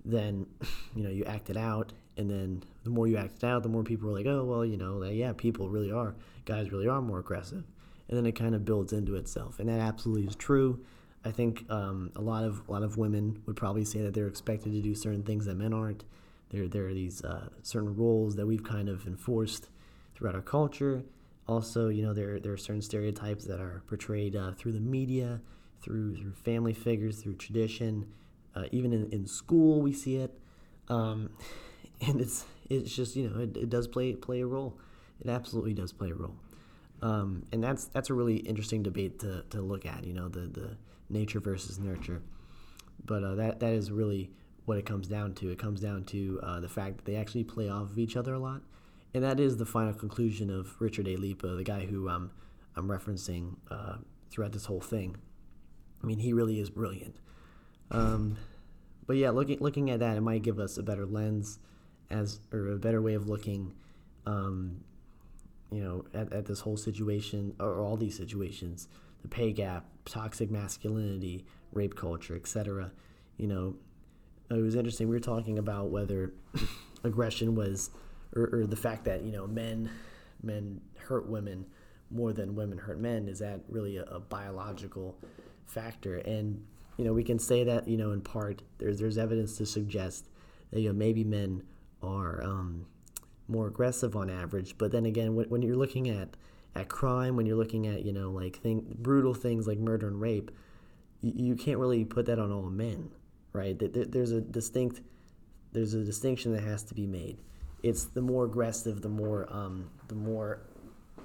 then 0.06 0.46
you 0.96 1.04
know 1.04 1.10
you 1.10 1.24
act 1.26 1.50
it 1.50 1.58
out 1.58 1.91
and 2.18 2.30
then 2.30 2.63
the 2.84 2.89
more 2.89 3.08
you 3.08 3.18
act 3.18 3.44
it 3.44 3.44
out 3.44 3.63
the 3.63 3.70
more 3.70 3.84
people 3.84 4.10
are 4.10 4.13
like 4.13 4.26
oh 4.26 4.44
well 4.44 4.63
you 4.63 4.78
know 4.78 5.04
yeah 5.04 5.34
people 5.34 5.70
really 5.70 5.91
are 5.91 6.15
guys 6.46 6.72
really 6.72 6.88
are 6.88 7.02
more 7.02 7.20
aggressive 7.20 7.63
and 8.08 8.18
then 8.18 8.26
it 8.26 8.34
kind 8.34 8.54
of 8.54 8.63
builds 8.63 8.94
into 8.94 9.15
itself 9.15 9.60
and 9.60 9.68
that 9.68 9.80
absolutely 9.80 10.26
is 10.26 10.36
true 10.36 10.80
I 11.26 11.32
think 11.32 11.65
um, 11.72 12.12
a 12.15 12.22
lot 12.22 12.44
of 12.44 12.62
a 12.70 12.72
lot 12.72 12.84
of 12.84 12.98
women 12.98 13.41
would 13.48 13.56
probably 13.56 13.84
say 13.84 14.02
that 14.04 14.13
they're 14.13 14.28
expected 14.28 14.72
to 14.74 14.82
do 14.82 14.94
certain 14.94 15.24
things 15.24 15.46
that 15.48 15.56
men 15.56 15.74
aren't. 15.74 16.04
There 16.52 16.68
there 16.68 16.88
are 16.88 16.94
these 16.94 17.24
uh, 17.24 17.50
certain 17.63 17.96
roles 17.96 18.36
that 18.36 18.46
we've 18.46 18.63
kind 18.63 18.88
of 18.88 19.08
enforced 19.08 19.70
throughout 20.15 20.36
our 20.36 20.41
culture. 20.41 21.04
Also, 21.48 21.89
you 21.89 22.04
know, 22.04 22.13
there 22.13 22.39
there 22.39 22.54
are 22.54 22.58
certain 22.58 22.84
stereotypes 22.84 23.46
that 23.46 23.60
are 23.60 23.82
portrayed 23.88 24.36
uh, 24.36 24.52
through 24.52 24.74
the 24.74 24.80
media, 24.80 25.41
through 25.82 26.15
through 26.15 26.34
family 26.34 26.74
figures, 26.74 27.24
through 27.24 27.36
tradition, 27.36 28.06
uh, 28.56 28.65
even 28.72 28.94
in, 28.94 29.10
in 29.12 29.28
school 29.28 29.82
we 29.82 29.94
see 29.94 30.18
it, 30.18 30.38
um, 30.89 31.30
and 32.08 32.22
it's 32.22 32.46
it's 32.70 32.96
just 32.96 33.15
you 33.15 33.30
know 33.30 33.41
it, 33.41 33.56
it 33.58 33.70
does 33.70 33.88
play 33.88 34.13
play 34.13 34.41
a 34.41 34.46
role. 34.46 34.78
It 35.22 35.30
absolutely 35.30 35.74
does 35.74 35.94
play 35.94 36.12
a 36.12 36.15
role. 36.15 36.36
Um, 37.02 37.46
and 37.52 37.63
that's 37.63 37.86
that's 37.86 38.10
a 38.10 38.13
really 38.13 38.38
interesting 38.38 38.84
debate 38.84 39.20
to, 39.20 39.44
to 39.50 39.62
look 39.62 39.86
at. 39.86 40.06
You 40.06 40.13
know, 40.13 40.28
the 40.30 40.41
the 40.41 40.78
nature 41.10 41.39
versus 41.39 41.80
nurture. 41.80 42.22
But 43.06 43.24
uh, 43.24 43.36
that 43.36 43.60
that 43.60 43.74
is 43.74 43.91
really 43.91 44.32
what 44.65 44.78
it 44.78 44.86
comes 44.86 45.08
down 45.08 45.34
to. 45.36 45.50
It 45.50 45.60
comes 45.60 45.80
down 45.80 46.06
to 46.06 46.39
uh, 46.41 46.60
the 46.60 46.70
fact 46.70 46.98
that 46.98 47.06
they 47.06 47.15
actually 47.15 47.44
play 47.44 47.70
off 47.70 47.91
of 47.91 48.00
each 48.00 48.15
other 48.15 48.34
a 48.34 48.39
lot, 48.39 48.62
and 49.13 49.24
that 49.24 49.39
is 49.39 49.58
the 49.58 49.65
final 49.65 49.94
conclusion 49.94 50.50
of 50.50 50.76
Richard 50.80 51.08
A. 51.08 51.15
Lippa, 51.15 51.56
the 51.56 51.63
guy 51.63 51.86
who 51.86 52.10
um, 52.10 52.32
I'm 52.76 52.88
referencing 52.88 53.56
uh, 53.70 53.98
throughout 54.30 54.52
this 54.52 54.65
whole 54.65 54.82
thing. 54.82 55.18
I 56.02 56.08
mean, 56.08 56.20
he 56.20 56.34
really 56.34 56.60
is 56.60 56.70
brilliant. 56.70 57.15
Um, 57.91 58.38
but 59.08 59.17
yeah, 59.17 59.30
looking 59.30 59.60
looking 59.60 59.89
at 59.89 60.00
that, 60.00 60.17
it 60.17 60.21
might 60.21 60.41
give 60.41 60.60
us 60.60 60.78
a 60.78 60.84
better 60.84 61.06
lens, 61.06 61.60
as 62.10 62.39
or 62.52 62.71
a 62.71 62.78
better 62.78 63.02
way 63.02 63.13
of 63.13 63.28
looking, 63.28 63.74
um, 64.26 64.84
you 65.71 65.84
know, 65.84 66.06
at, 66.13 66.34
at 66.34 66.45
this 66.45 66.62
whole 66.62 66.78
situation 66.78 67.56
or 67.60 67.80
all 67.80 67.98
these 67.98 68.17
situations 68.17 68.88
the 69.26 69.36
pay 69.36 69.52
gap, 69.52 69.86
toxic 70.06 70.52
masculinity, 70.52 71.45
rape 71.71 71.95
culture, 71.95 72.36
etc. 72.36 72.91
You 73.38 73.48
know, 73.48 73.76
it 74.52 74.62
was 74.62 74.76
interesting. 74.76 75.10
We 75.10 75.15
were 75.15 75.19
talking 75.19 75.58
about 75.58 75.89
whether 75.89 76.34
aggression 77.04 77.56
was, 77.56 77.89
or, 78.36 78.50
or, 78.54 78.67
the 78.67 78.76
fact 78.76 79.06
that 79.06 79.24
you 79.24 79.32
know 79.32 79.48
men, 79.48 79.89
men 80.43 80.80
hurt 80.98 81.28
women 81.28 81.65
more 82.12 82.34
than 82.34 82.54
women 82.54 82.78
hurt 82.78 83.00
men. 83.00 83.28
Is 83.28 83.39
that 83.39 83.62
really 83.67 83.98
a, 83.98 84.04
a 84.04 84.19
biological 84.19 85.17
factor? 85.65 86.17
And 86.17 86.63
you 86.98 87.06
know, 87.06 87.14
we 87.14 87.24
can 87.24 87.40
say 87.40 87.64
that 87.64 87.88
you 87.88 87.98
know 87.98 88.12
in 88.12 88.22
part 88.22 88.62
there's 88.78 89.00
there's 89.00 89.18
evidence 89.18 89.58
to 89.58 89.66
suggest 89.66 90.28
that 90.72 90.80
you 90.80 90.90
know 90.90 90.94
maybe 90.94 91.24
men 91.24 91.64
are 92.02 92.42
um, 92.44 92.86
more 93.48 93.68
aggressive 93.68 94.16
on 94.16 94.30
average. 94.30 94.78
But 94.78 94.92
then 94.92 95.06
again, 95.06 95.36
when, 95.36 95.50
when 95.50 95.62
you're 95.62 95.76
looking 95.76 96.10
at 96.10 96.38
at 96.76 96.90
crime, 96.90 97.36
when 97.36 97.46
you're 97.46 97.58
looking 97.58 97.88
at 97.88 98.06
you 98.06 98.14
know 98.14 98.32
like 98.32 98.58
thing, 98.58 98.96
brutal 99.00 99.34
things 99.34 99.68
like 99.68 99.78
murder 99.78 100.08
and 100.08 100.20
rape, 100.22 100.52
you, 101.22 101.34
you 101.36 101.56
can't 101.56 101.80
really 101.80 102.06
put 102.06 102.26
that 102.28 102.40
on 102.40 102.52
all 102.52 102.70
men, 102.70 103.12
right? 103.54 103.76
There's 103.80 104.32
a 104.32 104.42
distinct 104.42 105.02
there's 105.72 105.94
a 105.94 106.04
distinction 106.04 106.54
that 106.54 106.64
has 106.64 106.84
to 106.84 106.94
be 106.94 107.06
made. 107.06 107.38
It's 107.84 108.06
the 108.06 108.22
more 108.22 108.46
aggressive, 108.46 109.02
the 109.02 109.10
more 109.10 109.48
um, 109.52 109.90
the 110.08 110.16
more 110.16 110.62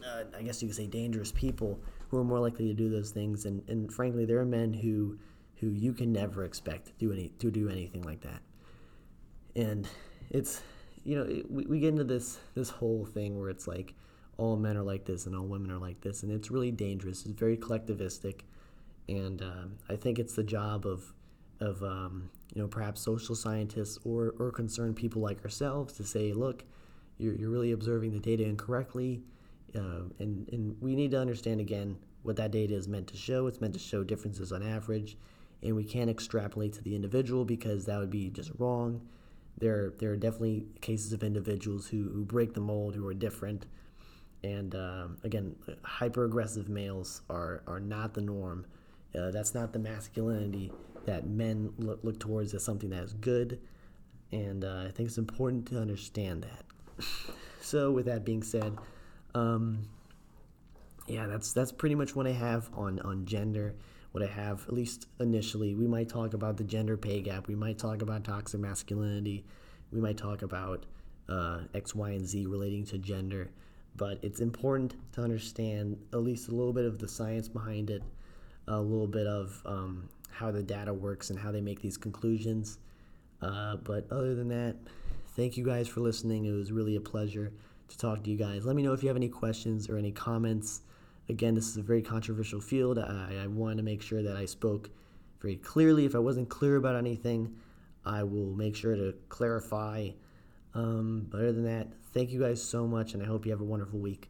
uh, 0.04 0.24
I 0.36 0.42
guess 0.42 0.62
you 0.62 0.68
could 0.68 0.76
say 0.76 0.86
dangerous 0.86 1.32
people 1.32 1.78
who 2.08 2.18
are 2.18 2.24
more 2.24 2.40
likely 2.40 2.66
to 2.66 2.74
do 2.74 2.88
those 2.88 3.10
things. 3.10 3.44
And, 3.44 3.62
and 3.68 3.92
frankly, 3.92 4.24
there 4.24 4.38
are 4.38 4.44
men 4.44 4.72
who 4.72 5.18
who 5.60 5.68
you 5.68 5.92
can 5.92 6.12
never 6.12 6.44
expect 6.44 6.86
to 6.86 6.92
do 6.98 7.12
any 7.12 7.28
to 7.38 7.50
do 7.50 7.68
anything 7.68 8.02
like 8.02 8.20
that. 8.22 8.40
And 9.54 9.86
it's 10.30 10.62
you 11.04 11.16
know 11.16 11.24
it, 11.24 11.50
we, 11.50 11.66
we 11.66 11.80
get 11.80 11.88
into 11.88 12.04
this 12.04 12.38
this 12.54 12.70
whole 12.70 13.04
thing 13.04 13.38
where 13.38 13.50
it's 13.50 13.68
like 13.68 13.94
all 14.36 14.56
men 14.56 14.76
are 14.76 14.82
like 14.82 15.04
this 15.04 15.26
and 15.26 15.36
all 15.36 15.44
women 15.44 15.70
are 15.70 15.78
like 15.78 16.00
this, 16.00 16.22
and 16.22 16.32
it's 16.32 16.50
really 16.50 16.70
dangerous. 16.70 17.26
It's 17.26 17.38
very 17.38 17.58
collectivistic, 17.58 18.40
and 19.08 19.42
um, 19.42 19.76
I 19.88 19.96
think 19.96 20.18
it's 20.18 20.34
the 20.34 20.42
job 20.42 20.86
of 20.86 21.12
of 21.60 21.82
um, 21.82 22.30
you 22.54 22.62
know 22.62 22.68
perhaps 22.68 23.02
social 23.02 23.34
scientists 23.34 23.98
or 24.04 24.34
or 24.38 24.50
concerned 24.50 24.96
people 24.96 25.20
like 25.20 25.44
ourselves 25.44 25.92
to 25.94 26.04
say, 26.04 26.32
look, 26.32 26.64
you're 27.18 27.34
you're 27.34 27.50
really 27.50 27.72
observing 27.72 28.12
the 28.12 28.18
data 28.18 28.44
incorrectly, 28.44 29.22
uh, 29.74 30.04
and 30.18 30.48
and 30.52 30.76
we 30.80 30.96
need 30.96 31.10
to 31.10 31.20
understand 31.20 31.60
again 31.60 31.98
what 32.22 32.36
that 32.36 32.50
data 32.50 32.74
is 32.74 32.88
meant 32.88 33.08
to 33.08 33.16
show. 33.16 33.46
It's 33.46 33.60
meant 33.60 33.74
to 33.74 33.80
show 33.80 34.02
differences 34.04 34.52
on 34.52 34.62
average, 34.62 35.18
and 35.62 35.76
we 35.76 35.84
can't 35.84 36.10
extrapolate 36.10 36.72
to 36.74 36.82
the 36.82 36.94
individual 36.94 37.44
because 37.44 37.86
that 37.86 37.98
would 37.98 38.10
be 38.10 38.30
just 38.30 38.50
wrong. 38.58 39.00
There, 39.58 39.92
there 39.98 40.12
are 40.12 40.16
definitely 40.16 40.64
cases 40.80 41.12
of 41.12 41.22
individuals 41.22 41.86
who, 41.88 42.08
who 42.10 42.24
break 42.24 42.54
the 42.54 42.60
mold, 42.60 42.94
who 42.94 43.06
are 43.06 43.14
different, 43.14 43.66
and 44.42 44.74
uh, 44.74 45.08
again, 45.22 45.54
hyper 45.82 46.24
aggressive 46.24 46.68
males 46.68 47.22
are, 47.28 47.62
are 47.66 47.80
not 47.80 48.14
the 48.14 48.22
norm. 48.22 48.64
Uh, 49.14 49.30
that's 49.30 49.54
not 49.54 49.72
the 49.72 49.78
masculinity 49.78 50.72
that 51.04 51.26
men 51.26 51.72
look, 51.78 52.00
look 52.02 52.18
towards 52.18 52.54
as 52.54 52.64
something 52.64 52.90
that 52.90 53.02
is 53.02 53.12
good. 53.14 53.60
And 54.32 54.64
uh, 54.64 54.84
I 54.86 54.90
think 54.92 55.08
it's 55.08 55.18
important 55.18 55.66
to 55.68 55.80
understand 55.80 56.44
that. 56.44 57.04
so, 57.60 57.90
with 57.90 58.06
that 58.06 58.24
being 58.24 58.42
said, 58.42 58.76
um, 59.34 59.82
yeah, 61.08 61.26
that's 61.26 61.52
that's 61.52 61.72
pretty 61.72 61.96
much 61.96 62.14
what 62.14 62.26
I 62.26 62.32
have 62.32 62.70
on, 62.74 63.00
on 63.00 63.26
gender. 63.26 63.74
What 64.12 64.24
I 64.24 64.26
have, 64.26 64.64
at 64.66 64.72
least 64.72 65.06
initially, 65.20 65.74
we 65.74 65.86
might 65.86 66.08
talk 66.08 66.34
about 66.34 66.56
the 66.56 66.64
gender 66.64 66.96
pay 66.96 67.20
gap. 67.20 67.46
We 67.46 67.54
might 67.54 67.78
talk 67.78 68.02
about 68.02 68.24
toxic 68.24 68.60
masculinity. 68.60 69.44
We 69.92 70.00
might 70.00 70.16
talk 70.16 70.42
about 70.42 70.86
uh, 71.28 71.60
X, 71.74 71.94
Y, 71.94 72.10
and 72.10 72.26
Z 72.26 72.46
relating 72.46 72.84
to 72.86 72.98
gender 72.98 73.50
but 73.96 74.18
it's 74.22 74.40
important 74.40 74.94
to 75.12 75.22
understand 75.22 75.98
at 76.12 76.20
least 76.20 76.48
a 76.48 76.54
little 76.54 76.72
bit 76.72 76.84
of 76.84 76.98
the 76.98 77.08
science 77.08 77.48
behind 77.48 77.90
it, 77.90 78.02
a 78.68 78.80
little 78.80 79.06
bit 79.06 79.26
of 79.26 79.60
um, 79.66 80.08
how 80.30 80.50
the 80.50 80.62
data 80.62 80.92
works 80.92 81.30
and 81.30 81.38
how 81.38 81.50
they 81.50 81.60
make 81.60 81.80
these 81.80 81.96
conclusions. 81.96 82.78
Uh, 83.42 83.76
but 83.76 84.10
other 84.10 84.34
than 84.34 84.48
that, 84.48 84.76
thank 85.36 85.56
you 85.56 85.64
guys 85.64 85.88
for 85.88 86.00
listening. 86.00 86.44
It 86.44 86.52
was 86.52 86.72
really 86.72 86.96
a 86.96 87.00
pleasure 87.00 87.52
to 87.88 87.98
talk 87.98 88.22
to 88.24 88.30
you 88.30 88.36
guys. 88.36 88.64
Let 88.64 88.76
me 88.76 88.82
know 88.82 88.92
if 88.92 89.02
you 89.02 89.08
have 89.08 89.16
any 89.16 89.28
questions 89.28 89.88
or 89.88 89.96
any 89.96 90.12
comments. 90.12 90.82
Again, 91.30 91.54
this 91.54 91.68
is 91.68 91.76
a 91.76 91.82
very 91.82 92.02
controversial 92.02 92.60
field. 92.60 92.98
I, 92.98 93.42
I 93.44 93.46
wanted 93.46 93.76
to 93.76 93.82
make 93.82 94.02
sure 94.02 94.22
that 94.22 94.36
I 94.36 94.46
spoke 94.46 94.90
very 95.40 95.56
clearly. 95.56 96.04
If 96.04 96.14
I 96.14 96.18
wasn't 96.18 96.48
clear 96.48 96.76
about 96.76 96.96
anything, 96.96 97.54
I 98.04 98.24
will 98.24 98.54
make 98.54 98.74
sure 98.74 98.96
to 98.96 99.14
clarify. 99.28 100.10
Um, 100.74 101.26
but 101.30 101.38
other 101.38 101.52
than 101.52 101.64
that, 101.64 101.88
thank 102.12 102.30
you 102.30 102.40
guys 102.40 102.62
so 102.62 102.86
much, 102.86 103.14
and 103.14 103.22
I 103.22 103.26
hope 103.26 103.46
you 103.46 103.52
have 103.52 103.60
a 103.60 103.64
wonderful 103.64 103.98
week. 103.98 104.28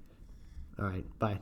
All 0.78 0.86
right, 0.86 1.04
bye. 1.18 1.40